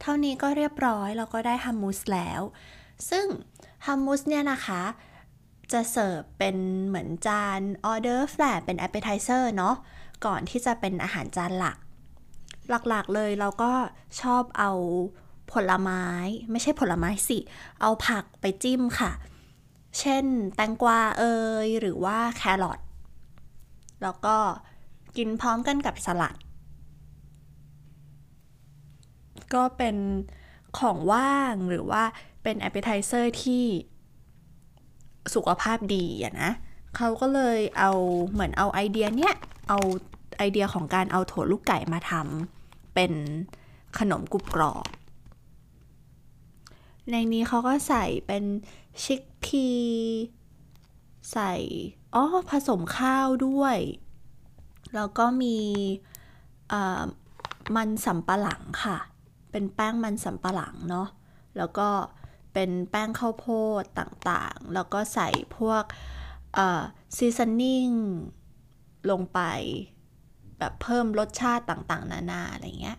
[0.00, 2.40] เท่านี้ก็เรียบร้อยเราก็ได้ฮัมมูสแล้ว
[3.10, 3.26] ซึ่ง
[3.86, 4.82] ฮัมมูสเนี่ยนะคะ
[5.72, 6.56] จะเสิร์ฟเป็น
[6.88, 9.74] เหมือนจานออเดอร์แฟลเป็นแอปเป i ไ e เซอร์เนาะ
[10.26, 11.76] ก่อนที่จะเป็นอาหารจานหลัก
[12.88, 13.72] หลักๆเลยเราก็
[14.20, 14.72] ชอบเอา
[15.52, 16.04] ผลไม้
[16.50, 17.38] ไม่ใช่ผลไม้สิ
[17.80, 19.12] เอาผักไปจิ้มค่ะ
[19.98, 20.24] เช่น
[20.56, 21.24] แตงกวาเอ
[21.66, 22.80] ยหรือว่าแครอท
[24.02, 24.36] แล้วก็
[25.16, 26.36] กินพร้อมกันกับสลัด
[29.54, 29.96] ก็เป็น
[30.78, 32.02] ของว่างหรือว่า
[32.42, 33.64] เป็นแอปเป i ไ e เซอร์ที่
[35.34, 36.50] สุขภาพดีอะนะ
[36.96, 37.90] เขาก็เลยเอา
[38.32, 39.34] เหมือนเอาไอเดียเนี้ย
[39.68, 39.78] เอา
[40.38, 43.12] ไอเดียของการเอาถั่วลูกไก่มาทำเป็น
[43.98, 44.86] ขนมกรุบกรอบ
[47.10, 48.44] ในนี้เขาก็ใส่เป็น
[49.02, 49.68] ชิคพี
[51.32, 51.52] ใส่
[52.14, 53.78] อ๋อผสมข้าวด้วย
[54.94, 55.58] แล้วก็มี
[57.76, 58.98] มันสำปะหลังค่ะ
[59.50, 61.08] เป็นแป้งมันสำปะหลังเนาะ
[61.56, 61.88] แล้วก็
[62.52, 63.46] เป็นแป้งข้าวโพ
[63.80, 65.84] ดต่างๆ แล้วก็ใส่พวก
[67.16, 67.88] ซีซันนิ่ง
[69.10, 69.40] ลงไป
[70.58, 72.98] แบบเพิ่มรสชาติต่างๆ นานาอะไรเงี้ย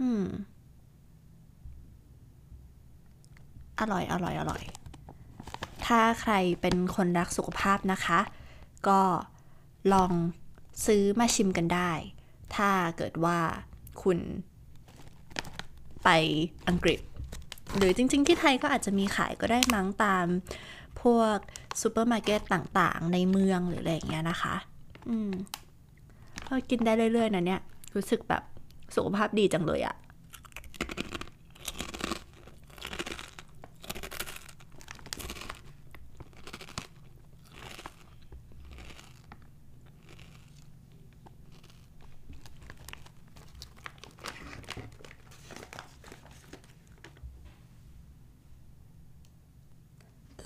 [0.00, 0.24] อืม
[3.80, 4.62] อร่อยอร่อยอร่อย
[5.86, 8.20] ถ้าใครเป็นคนรักสุขภาพนะคะ
[8.88, 9.00] ก็
[9.92, 10.12] ลอง
[10.86, 11.90] ซื้อมาชิมกันได้
[12.56, 13.38] ถ้าเกิดว่า
[14.02, 14.18] คุณ
[16.04, 16.08] ไป
[16.68, 17.00] อังกฤษ
[17.76, 20.26] หรือจริง ๆ ที่ไทยก็อาจจะมีขายก็ได้มั้งตาม
[21.02, 21.36] พวก
[21.80, 24.54] ซูเปอร์มาร์เก็ตต่างๆ ในเมืองหรืออะไรอย่างเงี้ยนะคะ
[25.08, 25.32] อืม
[26.48, 27.60] ก็กินได้เรื่อย ๆนะเนี่ย
[27.94, 28.42] รู้สึกแบบ
[28.94, 29.96] สุขภาพดีจังเลยอะ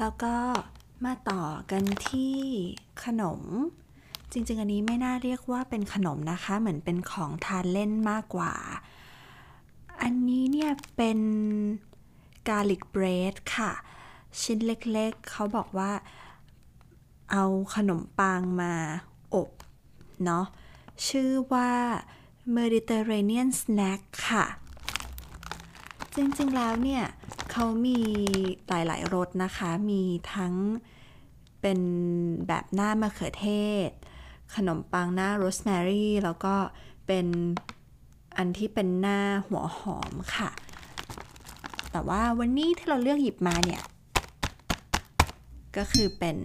[0.06, 0.38] แล้วก็
[1.04, 2.36] มาต่อกันที่
[3.04, 3.40] ขนม
[4.32, 8.52] จริง ๆ อันนี้ไม่น่าเรียกว่าเป็นขนมนะคะ เหมือนเป็นของทานเล่นมากกว่า
[10.02, 11.18] อันนี้เนี่ยเป็น
[12.48, 13.72] กาลิกเบรดค่ะ
[14.40, 15.92] ชิ้นเล็กๆ เขาบอกว่า
[17.32, 18.74] เอาขนมปังมา
[19.34, 19.50] อบ
[20.24, 20.46] เนาะ
[21.08, 21.70] ชื่อว่า
[22.56, 24.46] Mediterranean Snack ค่ะ
[26.16, 27.05] จริงๆแล้วเนี่ย
[27.50, 27.98] เขามี
[28.68, 30.02] หลายๆรสนะคะ มี
[30.35, 30.55] ทั้ง
[31.61, 31.81] เป็น
[32.48, 33.48] แบบหน้ามะเขือเท
[33.88, 33.90] ศ
[34.55, 36.55] ขนมปังหน้าโรสแมรี่ แล้วก็
[37.07, 37.26] เป็น
[38.37, 40.50] อันที่เป็นหน้าหัวหอมค่ะ
[41.90, 43.83] แต่ว่าวันนี้ที่เราเลือกหยิบมาเนี่ย
[45.76, 46.37] ก็คือเป็น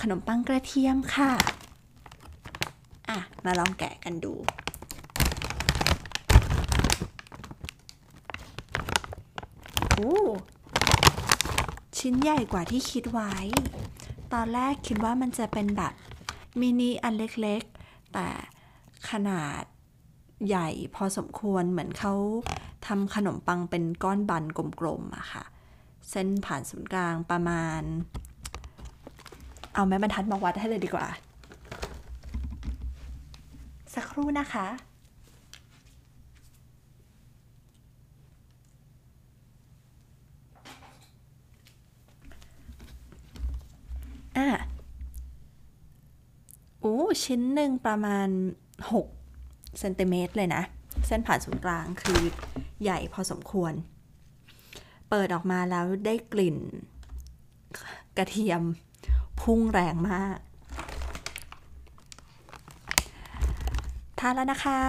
[0.00, 1.32] ขนมปังกระเทียมค่ะ
[3.08, 4.34] อะ มาลองแกะกันดู
[9.96, 10.16] โอ้
[11.98, 13.34] ชิ้นใหญ่กว่าที่คิดไว้
[14.32, 15.92] ตอนแรกคิดว่ามันจะเป็นแบบ
[16.60, 18.28] มินิอันเล็กๆ แต่
[19.10, 19.62] ขนาด
[20.46, 22.14] ใหญ่พอสมควรเหมือนเขา
[22.86, 24.44] ทำขนมปังเป็นก้อนบัน
[24.80, 25.44] กลมๆอะค่ะ
[26.10, 27.82] เส้นผ่านศูนย์กลางประมาณ
[29.74, 31.06] เอาแม่บรรทัดมาวัดให้เลยดีกว่า
[33.94, 34.66] สักครู่นะคะ
[44.36, 44.48] อะ
[46.80, 48.28] โอ้ชิ้นหนึ่งประมาณ
[49.02, 50.62] 6 เซนติเมตรเลยนะ
[51.06, 52.20] เส้นผ่านศูนย์กลางคือ
[52.82, 53.72] ใหญ่พอสมควร
[55.10, 56.56] เปิดออกมาแล้วได้กลิ่น
[58.16, 58.62] กระเทียม
[59.40, 60.38] พุ่งแรงมาก
[64.18, 64.80] ทานแล้วนะคะ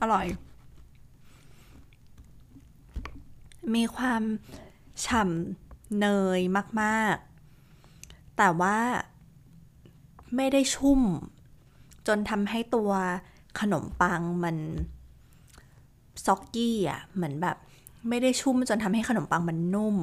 [0.00, 0.26] อร่อย
[3.74, 4.22] มีความ
[5.04, 6.40] ฉ่ำเนย
[6.82, 8.78] มากๆ แต่ว่า
[10.36, 11.00] ไม่ได้ชุ่ม
[12.06, 12.90] จนทำให้ตัว
[13.60, 14.56] ขนมปังมัน
[16.26, 17.56] ซ็อกกี้อะเหมือนแบบ
[18.08, 19.96] ไม่ได้ชุ่มจนทำให้ขนมปังมันนุ่ม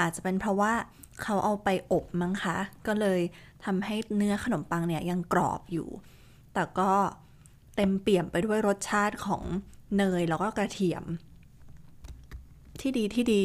[0.00, 0.72] อาจจะเป็นเพราะว่า
[1.22, 3.20] เขาเอาไปอบมั้งคะ ก็เลย
[3.64, 5.88] ทำให้เนื้อขนมปังเนี่ยยังกรอบอยู่
[6.54, 6.90] แต่ก็
[7.76, 9.42] เต็มเปี่ยมไปด้วยรสชาติของ
[9.96, 11.04] เนยแล้วก็กระเทียม
[12.80, 13.42] ที่ดีที่ดี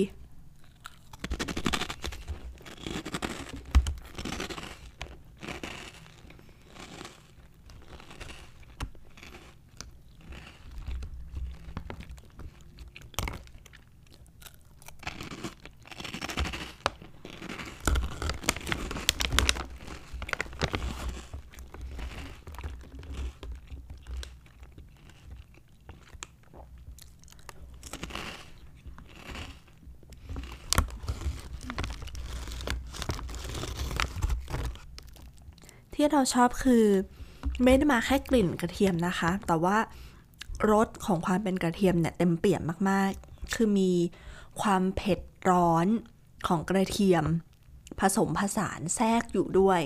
[36.01, 36.85] ที่ เราชอบคือ
[37.63, 39.77] ไม่ได้มาแค่กลิ่นกระเทียมนะคะ แต่ว่า
[40.71, 43.91] รสของความเป็นกระเทียมเนี่ยเต็มเปี่ยมมากๆ คือมี
[44.61, 45.87] ความเผ็ดร้อน
[46.47, 47.25] ของกระเทียม
[47.99, 49.81] ผสมผสานแทรกอยู่ด้วย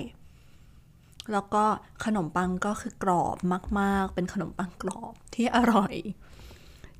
[1.32, 1.64] แล้วก็
[2.04, 3.36] ขนมปังก็คือกรอบ
[3.80, 5.94] มาก ๆ เป็นขนมปังกรอบที่อร่อย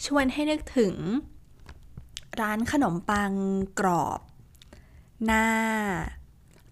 [0.05, 0.95] ชวนให้นึกถึง
[2.41, 3.33] ร้านขนมปัง
[3.81, 4.21] กรอบ
[5.25, 5.47] หน้า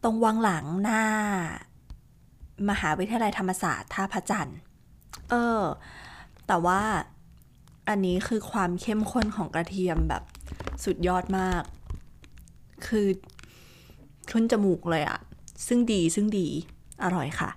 [0.03, 1.03] ตรงวังหลังหน้า
[2.71, 4.59] มหาวิทยาลัยธรรมศาสตร์ท่าพระจันทร์
[5.31, 5.63] เออ
[6.47, 6.81] แต่ว่า
[7.89, 10.23] อันนี้คือความเข้มข้นของกระเทียมแบบ
[10.85, 11.63] สุดยอดมาก
[12.87, 13.07] คือ
[14.31, 15.19] ขึ้นจมูกเลยอะ
[15.67, 16.47] ซึ่งดีซึ่งดี
[17.03, 17.51] อร่อยค่ะ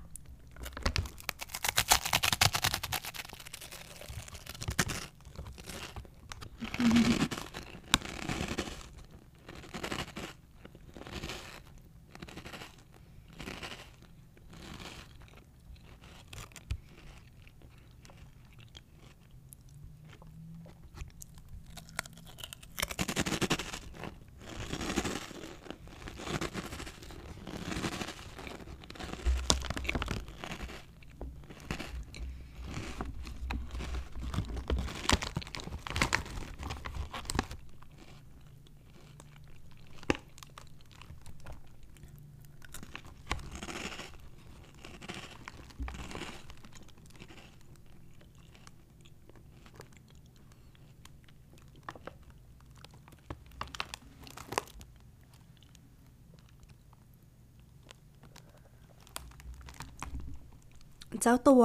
[61.16, 61.63] เจ้าตัว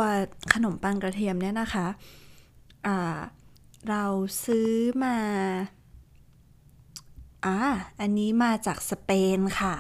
[0.53, 1.87] ขนมปังกระเทียมเนี่ยนะคะ
[3.88, 4.05] เรา
[4.44, 4.70] ซื้อ
[5.05, 5.16] มา
[7.44, 7.59] อ่า
[8.01, 9.75] อันนี้มาจากสเปนค่ะ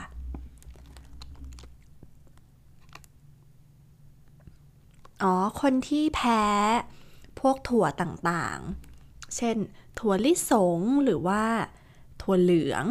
[5.22, 6.42] อ๋อ คนที่แพ้
[7.40, 9.56] พวกถั่วต่างๆ เช่น
[9.98, 11.42] ถั่วลิสงหรือว่า
[12.22, 12.84] ถั่วเหลือง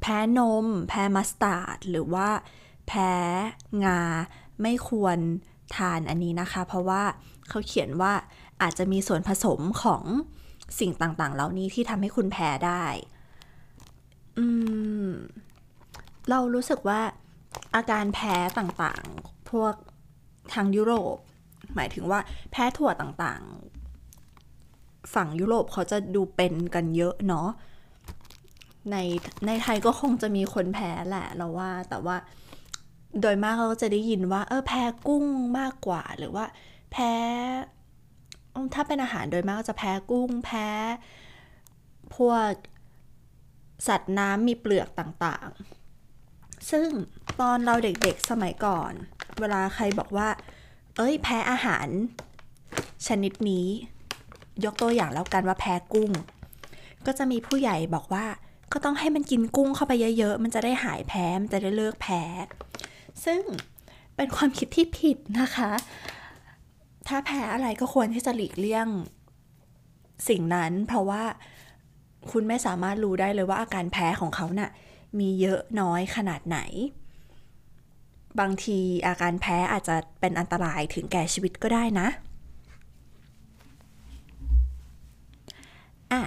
[0.00, 2.28] แพ้นม แพ้มัสตาร์ด หรือว่า
[2.88, 3.12] แพ้
[3.84, 4.00] งา
[4.62, 5.18] ไม่ควร
[5.74, 7.02] ทานอันนี้นะคะ เพราะว่า
[7.48, 8.12] เขาเขียนว่า
[8.62, 10.04] อาจจะมีส่วนผสมของ
[10.80, 12.84] สิ่งต่างๆ เหล่านี้ที่ทำให้คุณแพ้ได้
[14.38, 14.46] อื
[15.06, 15.08] ม
[16.30, 17.00] เรารู้สึกว่า
[17.74, 19.74] อาการแพ้ต่างๆ พวก
[20.54, 21.16] ทางยุโรป
[21.74, 27.48] หมายถึงว่าแพ้ถั่วต่างๆ ฝั่งยุโรปเขาจะดูเป็นกันเยอะเนาะ
[28.90, 28.96] ใน
[29.46, 32.16] ในไทยก็คงจะมีคนแพ้แหละเราว่าแต่ว่า
[33.20, 35.24] โดยมากเราก็จะได้ยินว่า เออแพ้กุ้ง
[35.58, 36.44] มากกว่า หรือว่า
[36.92, 37.12] แพ้
[38.74, 40.68] ถ้าเป็นอาหารโดยมากก็จะแพ้กุ้ง แพ้
[42.16, 42.50] พวก
[43.88, 46.88] สัตว์น้ำมีเปลือกต่างๆ ซึ่ง
[47.40, 48.92] ตอนเราเด็กๆสมัยก่อน
[49.40, 50.28] เวลาใครบอกว่า
[50.96, 51.88] เอ้ย แพ้อาหาร
[53.06, 53.66] ชนิดนี้
[54.64, 56.10] ยกตัวอย่างแล้วกันว่าแพ้กุ้ง
[57.06, 58.26] ก็จะมีผู้ใหญ่บอกว่า
[58.72, 62.22] ก็ต้องให้มันกินกุ้งเข้าไปเยอะๆ มันจะได้หายแพ้ มันจะได้เลิกแพ้
[63.24, 63.40] ซึ่ง
[64.16, 65.70] เป็นความคิดที่ผิดนะคะ
[67.08, 68.88] ถ้าแพ้อะไรก็ควรที่จะหลีกเลี่ยง
[70.28, 71.22] สิ่งนั้น เพราะว่า
[72.30, 74.70] คุณไม่สามารถรู้ได้เลยว่าอาการแพ้ของเขานะ่ะ
[75.18, 76.58] มีเยอะน้อยขนาดไหน
[78.40, 82.08] บางทีอาการแพ้อาจจะเป็นอันตรายถึงแก่ชีวิตก็ได้นะ
[86.12, 86.22] อะ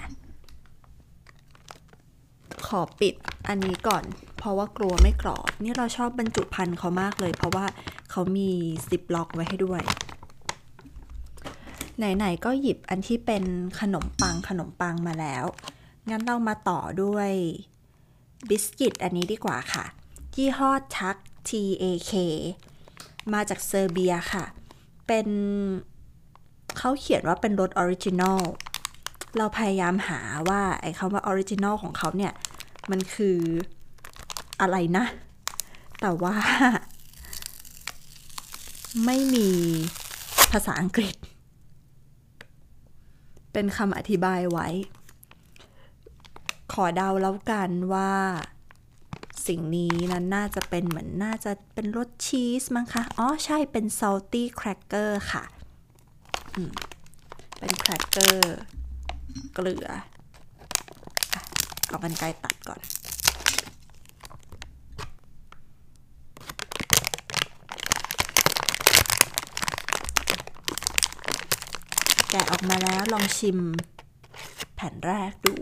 [2.67, 3.15] ขอปิด
[3.47, 4.03] อันนี้ก่อน
[4.39, 7.65] เพราะว่ากลัวไม่กรอบ นี่เราชอบบรรจุภัณฑ์เขามากเลย เพราะว่า
[8.11, 8.49] เขามี
[8.87, 9.81] ซิปล็อกไว้ให้ด้วย
[11.97, 13.43] ไหนๆก็หยิบอันที่เป็น
[13.79, 15.45] ขนมปังขนมปังมาแล้ว
[16.09, 17.31] งั้นเรามาต่อด้วย
[18.49, 19.85] บิสกิตอันนี้ดีกว่าค่ะ
[20.35, 21.15] ยี่ห้อชัก
[21.49, 22.13] TAK
[23.33, 24.45] มาจากเซอร์เบียค่ะ
[25.07, 25.27] เป็น
[26.77, 28.41] เขาเขียนว่าเป็นรส original
[29.37, 30.19] เราพยายามหา
[30.49, 32.33] ว่าไอ้คำว่า original ของเขาเนี่ย
[32.91, 33.37] มันคือ
[34.61, 35.05] อะไรนะ
[35.99, 36.35] แต่ว่า
[39.05, 39.49] ไม่มี
[40.51, 41.15] ภาษาอังกฤษ
[43.53, 44.67] เป็นคำอธิบายไว้
[46.73, 48.11] ขอเดาแล้วกันว่า
[49.47, 55.43] สิ่งนี้นั้นน่าจะเป็นเหมือนน่าจะเป็นรสชีสมั้งคะ อ๋อ ใช่เป็น salty cracker ค่ะ
[57.59, 58.57] เป็นแครกเกอร์
[59.53, 59.87] เกลือ
[61.87, 62.79] เอากันไกลตัดก่อน
[72.29, 73.57] แกะออกมาแล้วลองชิม
[74.75, 75.55] แผ่นแรกดู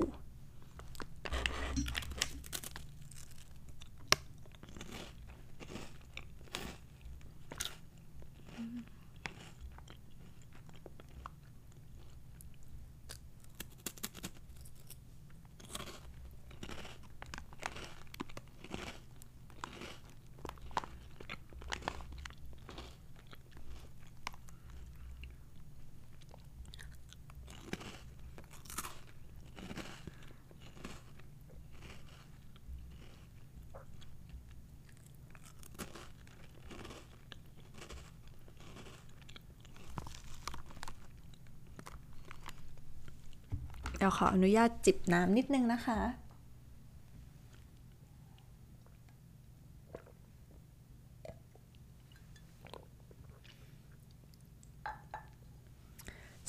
[44.08, 46.00] ดี๋ยวขออนุญาตจิบน้ำนิดนึงนะคะ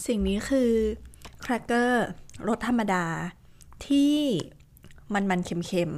[0.07, 0.71] สิ่งนี้คือ
[1.41, 2.07] แครกเกอร์
[2.49, 3.07] รสธรรมดา
[3.87, 4.17] ที่
[5.13, 5.93] มันมันเค็ม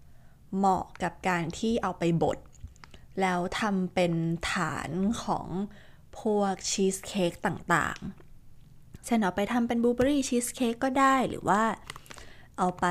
[0.00, 2.38] ๆ เหมาะกับการที่เอาไปบด
[3.20, 4.12] แล้วทำเป็น
[4.52, 4.90] ฐาน
[5.22, 5.46] ของ
[6.20, 8.21] พวกชีสเค้กต่างๆ
[9.06, 11.62] เช่นเอาไปทำเป็นบลูเบอรี่ชีสเค้กก็ได้หรือว่า
[12.58, 12.86] เอาไป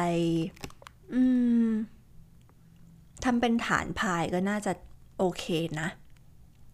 [3.24, 4.72] ทำเป็นฐานพายก็น่าจะ
[5.18, 5.46] โอเค
[5.80, 5.88] นะ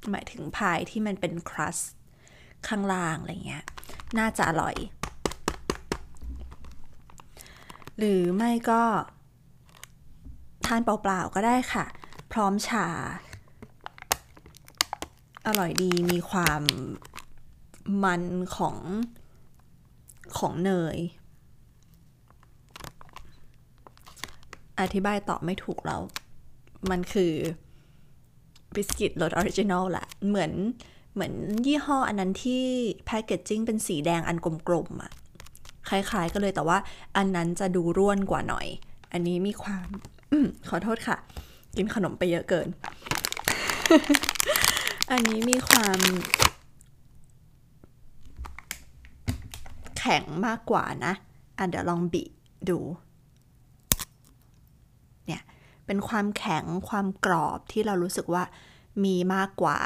[0.10, 1.78] หมายถึงพายที่มันเป็นครัส
[2.68, 3.66] ข้างล่างอะไรเงี้ย
[4.20, 4.76] น่าจะอร่อย
[7.98, 8.82] หรือไม่ก็
[10.66, 11.86] ทานเปล่าๆก็ได้ค่ะ
[12.32, 12.88] พร้อมชา
[15.48, 16.62] อร่อยดีมีความ
[18.04, 18.24] มัน
[18.58, 18.78] ของ
[20.38, 20.98] ของเนย
[24.80, 26.02] อธิบายต่อไม่ถูกแล้ว
[26.90, 27.34] มันคือ
[28.76, 30.52] บิสกิตรส original แหละ เหมือน
[31.14, 31.34] เหมือน
[31.66, 32.64] ยี่ห้ออันนั้นที่
[33.06, 35.12] packaging เป็นสีแดงอันกลมๆอะ
[35.90, 36.78] คล้าย ๆกันเลยแต่ว่า
[37.18, 38.68] อันนั้นจะดูร่วนกว่าหน่อย
[39.14, 39.88] อันนี้มีความ
[40.32, 40.34] อ
[40.70, 41.18] ขอโทษค่ะ
[41.76, 42.68] กินขนมไปเยอะเกิน
[45.12, 46.00] อันนี้มีความ
[49.98, 51.14] แข็งมากกว่านะ
[51.58, 52.24] อะเดี๋ยวลองบี
[52.70, 52.80] ดู
[55.26, 55.42] เนี่ย
[55.86, 58.44] เป็นความแข็งความกรอบที่เรารู้สึกว่า
[59.04, 59.80] มีมากกว่า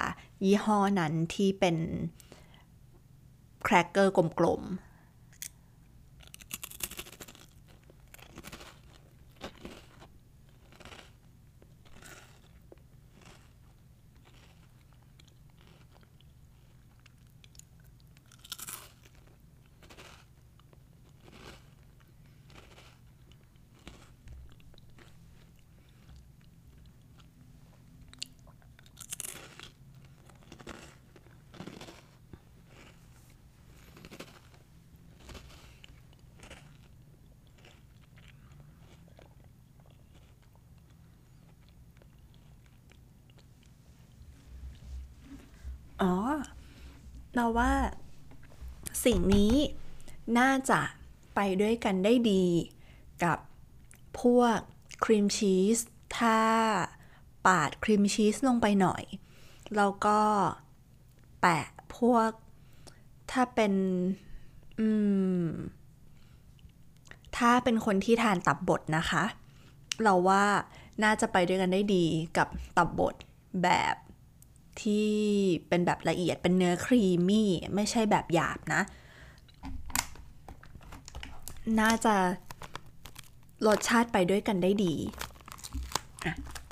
[0.45, 1.75] ยี่ห้อนั้นที่เป็น
[3.63, 4.91] แครกเกอร์กลมๆ
[46.01, 46.13] อ๋อ
[47.35, 47.71] เราว่า
[49.05, 49.53] สิ่งนี้
[50.39, 50.81] น่าจะ
[51.35, 52.45] ไปด้วยกันได้ดี
[53.23, 53.37] กับ
[54.21, 54.57] พวก
[55.03, 55.77] ครีมชีส
[56.17, 56.39] ถ้า
[57.45, 59.03] ปาดครีมชีสลงไปหน่อย
[59.77, 60.19] แล้วก็
[61.41, 61.65] แปะ
[61.97, 62.29] พวก
[63.31, 63.73] ถ้าเป็น
[64.79, 64.87] อื
[65.43, 65.45] ม
[67.37, 69.23] ถ้าเป็นคนที่ทานตับบดนะคะ
[70.03, 70.45] เราว่า
[71.03, 72.05] น่าจะไปด้วยกันได้ดี
[72.37, 73.15] กับตับบด
[73.63, 73.95] แบบ
[74.81, 75.07] ที่
[75.67, 78.81] เป็นแบบละเอียดเป็นเนื้อครีมมี่ไม่ใช่แบบหยาบนะ
[81.79, 82.15] น่าจะ
[83.67, 84.95] รสชาติไปด้วยกันได้ดี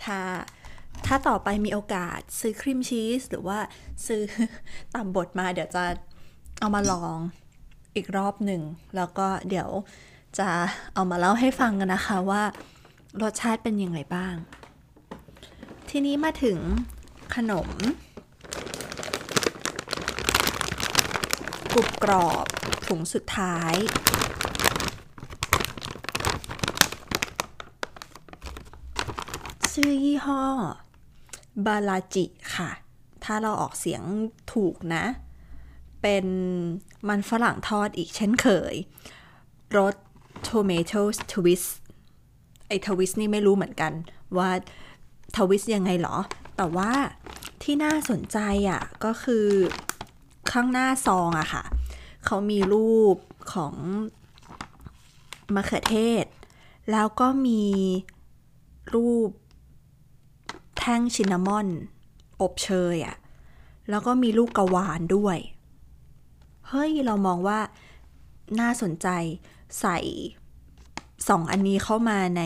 [0.03, 0.20] ถ้า
[1.05, 3.60] ถ้าต่อไปมีโอกาสซื้อครีมชีสหรือว่า
[4.07, 4.22] ซื้อ
[4.93, 5.84] ตามบทมาเดี๋ยวจะ
[6.60, 7.18] เอามาลอง
[7.95, 8.62] อีกรอบหนึ่ง
[8.95, 9.70] แล้วก็เดี๋ยว
[10.39, 10.49] จะ
[10.93, 12.43] เอามาเล่าให้ฟังกันนะคะว่า
[13.22, 14.36] รสชาติเป็นยังไงบ้าง
[15.89, 16.60] ทีนี้มาถึง
[17.36, 17.70] ขนม
[21.74, 22.46] กรุบกรอบ
[22.88, 23.76] ถุงสุดท้าย
[29.72, 30.44] ชื่อยี่ห้อ
[31.66, 32.26] บาลาจิ
[32.56, 32.70] ค่ะ
[33.24, 34.02] ถ้าเราออกเสียง
[34.54, 35.06] ถูกนะ
[36.02, 36.26] เป็น
[37.08, 38.74] มันฝรั่งทอดอีกเช่นเคย
[39.78, 39.96] รส
[40.48, 41.02] tomato
[41.32, 41.70] twist
[42.68, 43.94] ไอ้ทวิสนี่ไม่รู้เหมือนกัน
[44.38, 44.50] ว่า
[45.36, 46.18] ทวิสยังไงหรอ
[46.62, 46.93] แต่ว่า
[47.64, 48.38] ที่น่าสนใจ
[48.70, 49.47] อะ่ะก็คือ
[50.51, 51.64] ข้างหน้าซองอะค่ะ
[52.26, 53.18] เขามีรูป
[53.53, 53.74] ของ
[55.55, 56.26] มะเขือเทศ
[56.91, 57.64] แล้วก็มี
[58.95, 59.30] รูป
[60.78, 61.68] แท่งชินนามอน
[62.41, 63.16] อบเชยอะ
[63.89, 65.38] แล้วก็มีลูกกวานด้วย
[66.70, 67.60] เฮ้ย เรามองว่า
[68.60, 69.07] น่าสนใจ
[69.80, 69.97] ใส่
[71.30, 72.43] สองอันนี้เข้ามาใน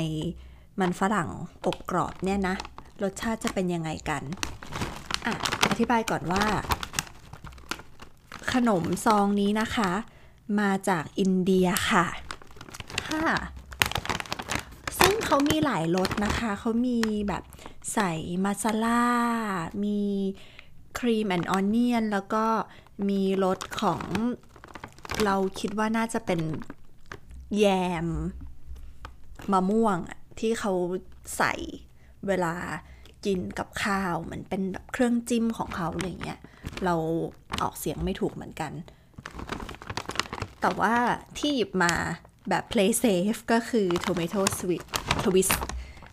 [0.80, 1.30] มันฝรั่ง
[1.66, 2.58] อบกรอบเนี่ยนะ
[3.02, 4.24] รสชาติจะเป็นยังไงกัน
[5.26, 5.34] อะ
[5.70, 6.46] อธิบายก่อนว่า
[8.54, 9.92] ขนมซองนี้นะคะ
[10.60, 12.06] มาจากอินเดียค่ะ
[13.08, 13.28] ค่ะ
[15.00, 17.44] ซึ่งเขามีหลายรสนะคะ เขามีแบบ
[17.94, 18.12] ใส่
[18.44, 19.06] มาซาล่า
[19.84, 20.00] มี
[20.98, 22.46] cream and onion แล้วก็
[23.10, 24.02] มีรสของ
[25.24, 26.42] เราคิดว่าน่าจะเป็น
[27.58, 27.66] แย
[28.06, 28.08] ม
[29.52, 29.98] มะม่วง
[30.40, 30.74] ที่เขา
[31.38, 31.54] ใส่
[32.28, 32.54] เวลา
[33.26, 36.40] กินกับข้าวเหมือนเป็นแบบเครื่องจิ้มของเขาอะไรเงี้ย
[36.86, 36.96] เรา
[37.62, 38.72] ออกเสียงไม่ถูกเหมือนกัน
[40.62, 40.96] แต่ว่า
[41.38, 41.94] ที่หยิบมา
[42.50, 44.84] แบบ play safe ก็คือ tomato sweet
[45.24, 45.54] twist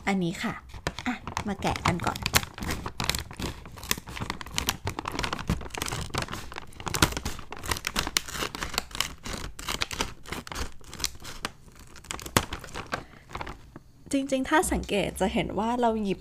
[0.06, 0.54] อันนี้ค่ะ
[1.06, 1.16] อะ
[1.48, 2.18] มาแกะกันก่อน
[14.12, 16.20] จริง ๆ ถ้าสังเกตจะเห็นว่าเราหยิบ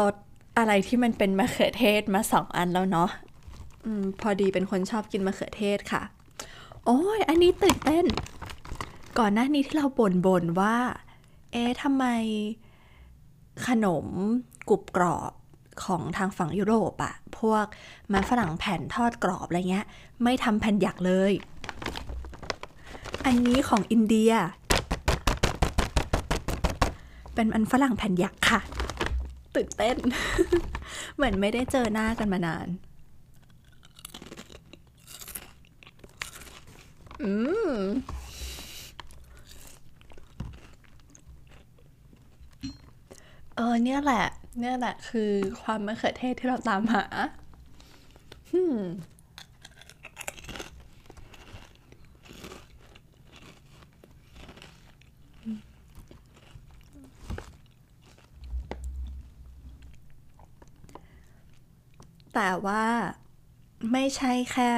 [0.00, 0.14] รส
[0.58, 3.10] อะไรที่มันเป็นมะเขือเทศมาสองอันแล้วเนาะ
[3.84, 3.86] อ
[4.20, 6.02] พอดีเป็นคนชอบกินมะเขือเทศค่ะ
[6.84, 8.04] โอ้ย อันนี้ตื่นเต้น
[9.18, 9.86] ก่อนหน้านี้ที่เรา
[10.26, 10.76] บ่นๆว่า
[11.52, 12.04] เอ๊ะทำไม
[13.66, 14.06] ขนม
[14.68, 15.32] กรุบกรอบ
[15.84, 17.64] ของทางฝั่งยุโรปอะพวก
[18.12, 19.86] มันฝรั่งแผ่นทอดกรอบอะไรเงี้ย
[20.22, 21.32] ไม่ทำแผ่นหยักเลย
[23.26, 24.32] อันนี้ของอินเดีย
[27.34, 28.60] เป็นมันฝรั่งแผ่นยักษ์ค่ะ
[29.54, 29.96] ตื่นเต้น
[31.14, 32.66] เหมือนไม่ได้เจอหน้ากันมานาน
[37.22, 37.32] อื
[37.70, 37.72] ม
[43.56, 44.24] เออเนี่ยแหละ
[44.60, 45.30] เนี่ยแหละคือ
[45.62, 47.04] ความมะเขือเทศที่เราตามหา
[48.52, 48.60] อื
[62.34, 62.84] แต่ว่า
[63.92, 64.72] ไม่ใช่แค่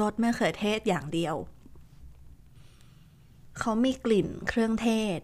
[0.00, 1.36] รสมะเขือเทศอย่างเดียว
[3.58, 5.18] เขามีกลิ่นเครื่องเทศ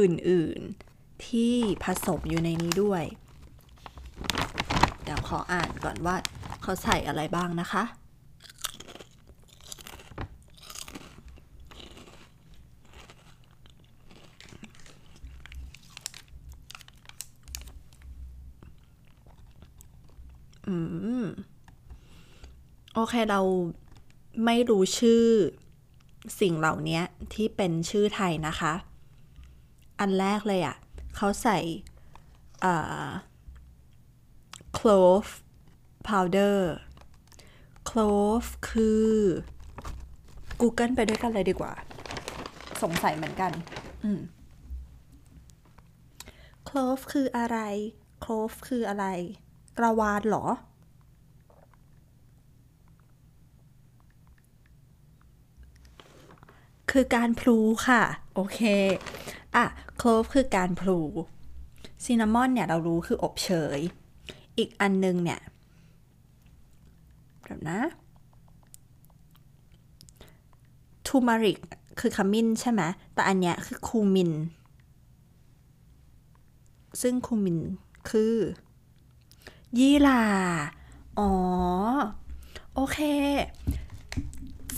[0.00, 1.54] อื่นๆที่
[1.84, 3.04] ผสมอยู่ในนี้ด้วย
[5.02, 6.16] เดี๋ยวขออ่านก่อนว่า
[6.62, 7.84] เขาใส่อะไรบ้างนะคะ
[20.68, 20.76] อื
[21.24, 21.26] ม
[22.94, 23.40] โอเคเรา
[24.44, 25.24] ไม่รู้ชื่อ
[26.40, 27.00] สิ่งเหล่านี้
[27.34, 28.72] ที่เป็นชื่อไทยนะคะ
[30.00, 30.76] อันแรกเลยอะ่ะ
[31.16, 31.58] เขาใส่
[32.64, 33.08] อ่า
[34.78, 35.30] clove
[36.08, 36.58] powder
[37.90, 39.06] clove คือ
[40.60, 41.72] Google ไปด้วยกันเลยดีกว่า
[42.82, 43.52] สงสัยเหมือนกัน
[44.04, 44.20] อืม
[46.68, 47.58] clove คืออะไร
[48.24, 49.06] clove คืออะไร
[49.82, 50.46] ระวานเหรอ
[56.90, 58.02] คือการพลูค่ะ
[58.34, 58.60] โอเค
[59.54, 59.64] อะ
[59.96, 60.98] โคลฟคือการพลู
[62.04, 63.80] ซินนามอนเนี่ย เรารู้คืออบเชย
[64.58, 65.40] อีกอันนึงเนี่ย
[67.44, 67.80] แบบนะ
[71.06, 71.58] ทูมาริก
[72.00, 72.82] คือขมิ้นใช่ไหม
[73.14, 74.32] แต่อันเนี้ยคือคูมิน
[77.02, 77.58] ซึ่งคูมิน
[78.10, 78.34] คือ
[79.78, 80.22] ยี่หร่า
[81.18, 81.30] อ๋อ
[82.74, 82.98] โอเค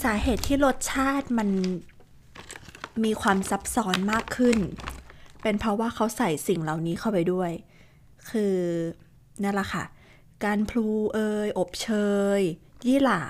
[0.02, 1.48] สาเหตุที่รสชาติมัน
[3.04, 4.58] มีความซับซ้อนมากขึ้น
[5.42, 7.50] เป็นเพราะว่าเขาใส่สิ่งเหล่านี้เข้าไปด้วย
[8.30, 8.56] คือ
[9.42, 9.84] นั่นแหละค่ะ
[10.44, 11.88] การพลูเอยอบเช
[12.38, 12.40] ย
[12.86, 13.22] ยี่หร่า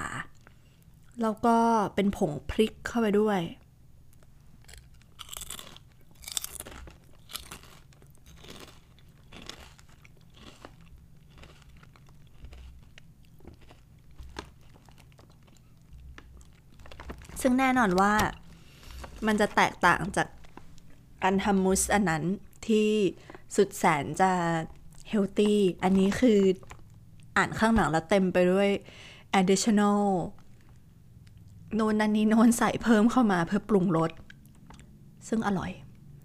[1.22, 1.56] แล้วก็
[1.94, 3.40] เป็นผงพริกเข้าไปด้วย
[17.40, 18.12] ซึ่งแน่นอนว่า
[19.26, 20.28] มันจะแตกต่างจาก
[21.22, 22.22] อันฮัมมุสอันนั้น
[22.68, 22.90] ที่
[23.56, 24.32] สุดแสนจะ
[25.08, 26.40] เฮลตี้อันนี้คือ
[27.36, 28.70] อ่านข้างหลังแล้วเต็มไปด้วย
[29.40, 30.02] additional
[31.74, 34.10] โนนนันนี้โนนใส่เพิ่มเข้ามาเพื่อปรุงรส
[35.28, 35.70] ซึ่งอร่อย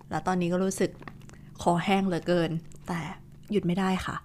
[0.10, 0.92] แล้วตอนนี้ก็รู้สึก
[1.62, 2.52] คอแห้งเหลือเกิน
[2.88, 3.00] แต่
[3.52, 4.16] หยุดไม่ได้ค่ะ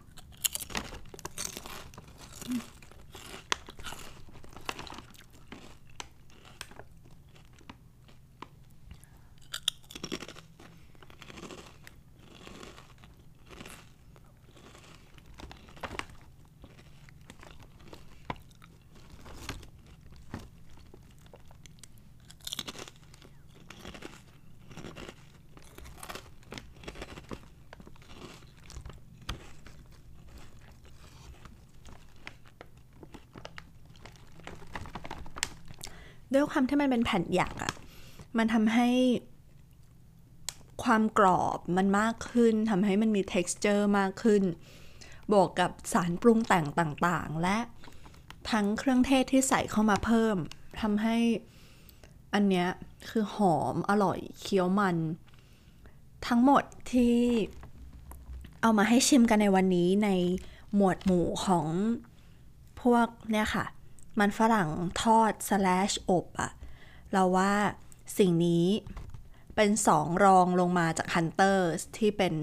[36.39, 37.75] ด้วยความที่มันเป็นแผ่นหยักอะ
[38.39, 38.89] มันทำให้
[40.85, 44.43] ความกรอบมันมากขึ้นทำให้มันมี texture มากขึ้น
[45.33, 47.59] บวกกับสารปรุงแต่งต่างๆ และ
[48.51, 50.37] ทั้งเครื่องเทศที่ใส่เข้ามาเพิ่ม
[50.81, 51.17] ทำให้
[52.35, 52.69] อันเนี้ย
[53.09, 54.97] คือหอมอร่อยเคี้ยวมัน
[56.27, 57.17] ทั้งหมดที่
[58.63, 60.09] เอามาให้ชิมกันในวันนี้ใน
[60.75, 61.67] หมวดหมู่ของ
[62.81, 63.65] พวกเนี่ยค่ะ
[64.19, 64.69] มันฝรั่ง
[65.03, 66.51] ทอด slash อบอะ
[67.13, 67.53] เราว่า
[68.19, 68.67] สิ่งนี้
[69.57, 72.35] เป็นสองรองลงมาจาก Hunters ที่เป็น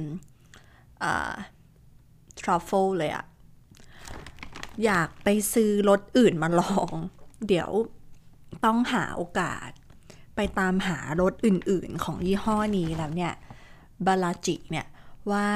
[2.39, 3.25] ทรัฟเฟิลเลยอะ
[4.85, 6.93] อยากไปซื้อรสอื่นมาลอง
[7.47, 7.69] เดี๋ยว
[8.65, 9.69] ต้องหาโอกาส
[10.35, 13.33] ไปตามหารสอื่นๆ ของยี่ห้อนี้แล้วเนี่ย
[14.05, 14.87] Balaji เนี่ย
[15.31, 15.47] ว่า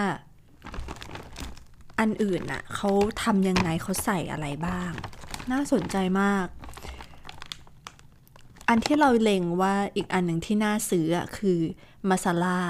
[2.00, 2.92] อันอื่นน่ะเขา
[3.24, 4.92] ทำยังไงเขาใส่อะไรบ้าง
[5.52, 6.48] น่าสนใจมาก
[8.68, 11.60] อันที่เราเล็งว่าอีกอันหนึ่งที่น่าซื้อคือ
[12.10, 12.62] มาซาลา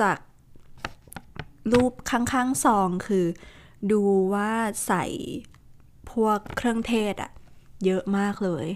[0.00, 0.18] จาก
[1.72, 3.26] รูปข้างๆซองคือ
[3.92, 4.02] ดู
[4.34, 4.50] ว่า
[4.86, 5.04] ใส่
[6.12, 7.30] พวกเครื่องเทศอะ
[7.84, 8.66] เยอะมากเลย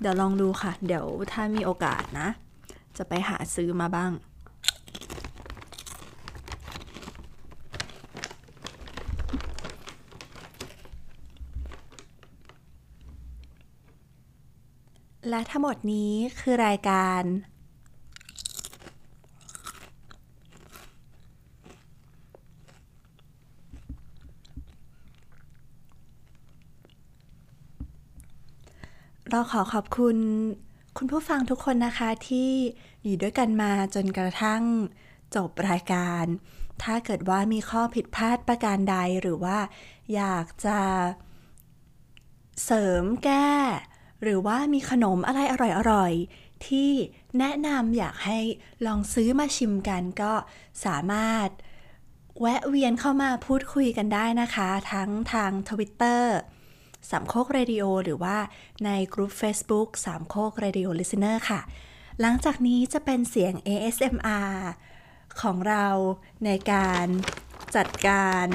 [0.00, 2.28] เดี๋ยวลองดูค่ะ เดี๋ยวถ้ามีโอกาสนะ
[2.96, 4.12] จะไปหาซื้อมาบ้าง
[15.30, 17.22] และทั้งหมดนี้คือรายการ
[29.30, 30.16] เราขอขอบคุณ
[30.96, 32.50] คุณผู้ฟังทุกคนนะคะที่
[33.04, 34.62] อยู่ด้วยกันมาจนกระทั่ง
[35.36, 36.24] จบรายการ
[36.82, 39.58] ถ้าเกิดว่ามีข้อผิดพลาดประการใดหรือว่า
[40.14, 40.78] อยากจะ
[42.64, 43.50] เสริมแก้
[44.28, 45.54] หรือว่ามีขนมอะไรอ
[45.92, 46.90] ร่อยๆ ที่
[47.38, 48.38] แนะนำอยากให้
[48.86, 50.32] ลองซื้อมาชิมกันก็
[50.84, 51.48] สามารถ
[52.40, 56.22] แวะเวียนเข้ามาพูดคุยกันได้นะคะ ทั้งทาง Twitter
[57.10, 58.36] สามโคกเรดิโอหรือว่า
[58.84, 61.60] ในกลุ่ม Facebook สามโคก Radio Listener ค่ะ
[62.20, 64.52] หลังจากนี้จะเป็นเสียง ASMR
[65.40, 65.86] ของเรา
[66.44, 67.06] ในการ
[67.76, 68.46] จัดการ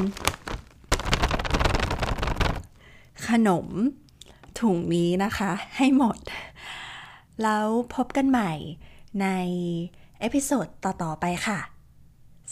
[3.30, 3.68] ขนม
[4.62, 6.18] ถุงนี้นะคะ ให้หมด
[7.42, 8.52] แล้วพบกันใหม่
[9.22, 9.28] ใน
[10.20, 11.60] episode ต่อ ๆ ไปค่ะ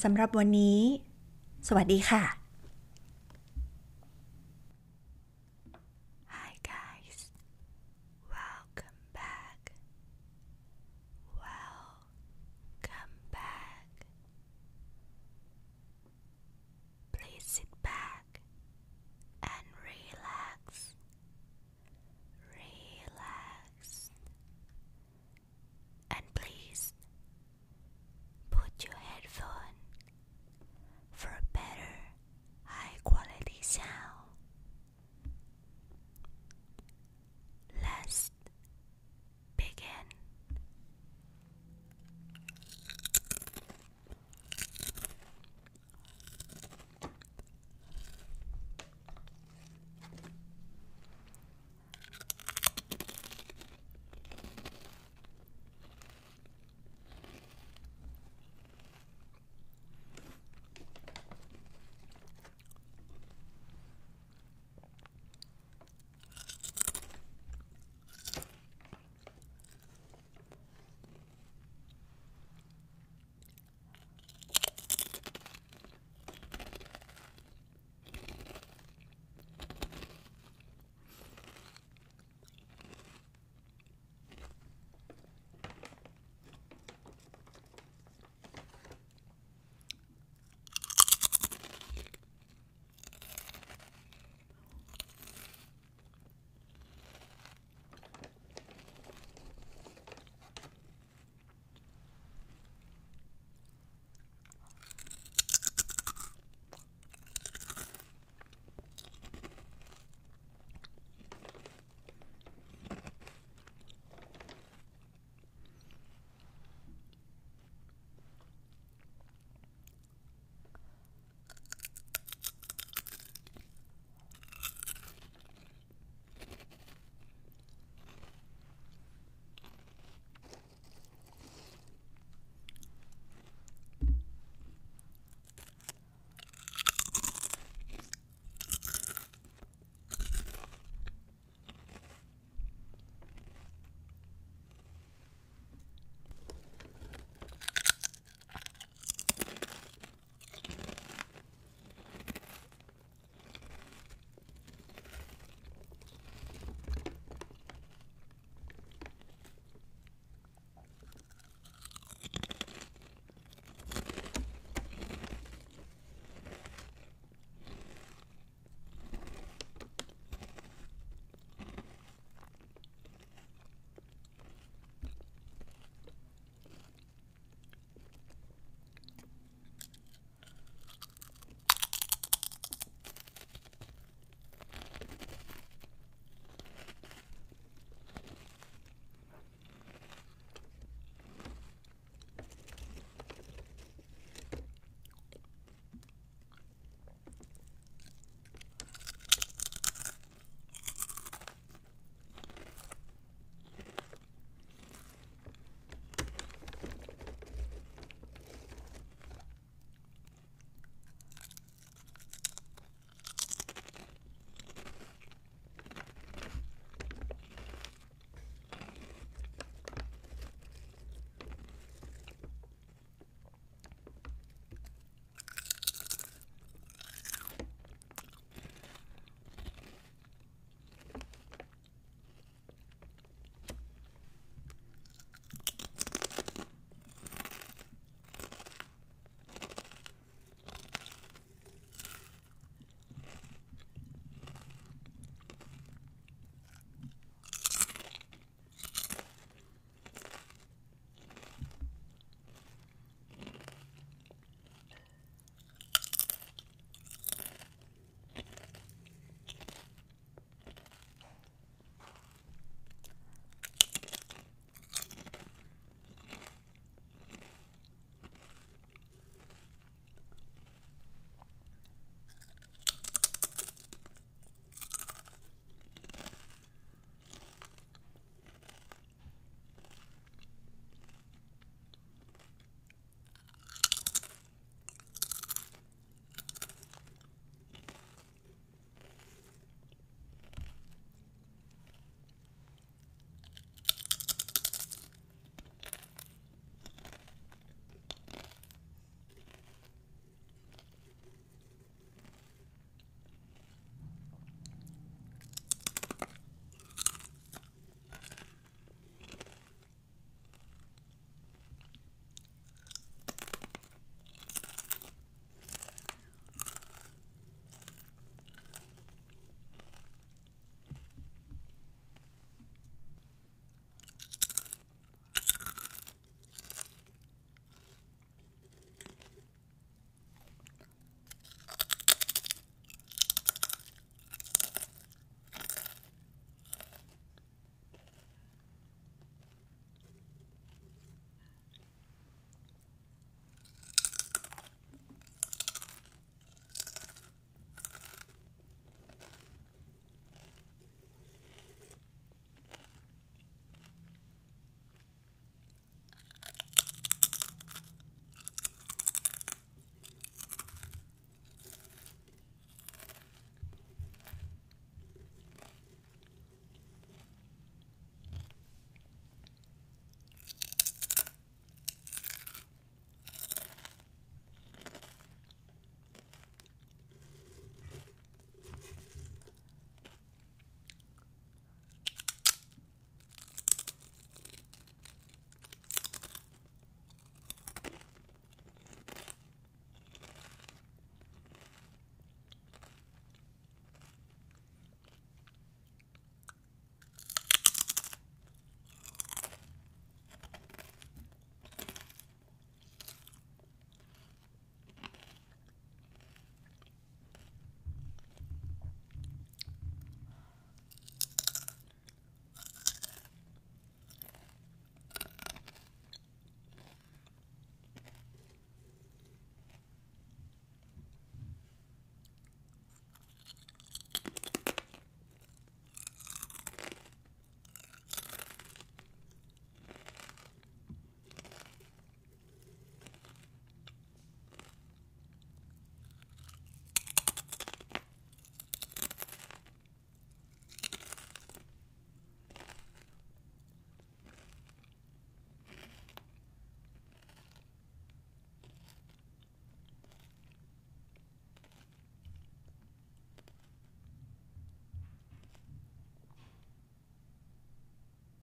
[0.03, 0.79] สำหรับวันนี้
[1.67, 2.38] สวัสดีค่ะ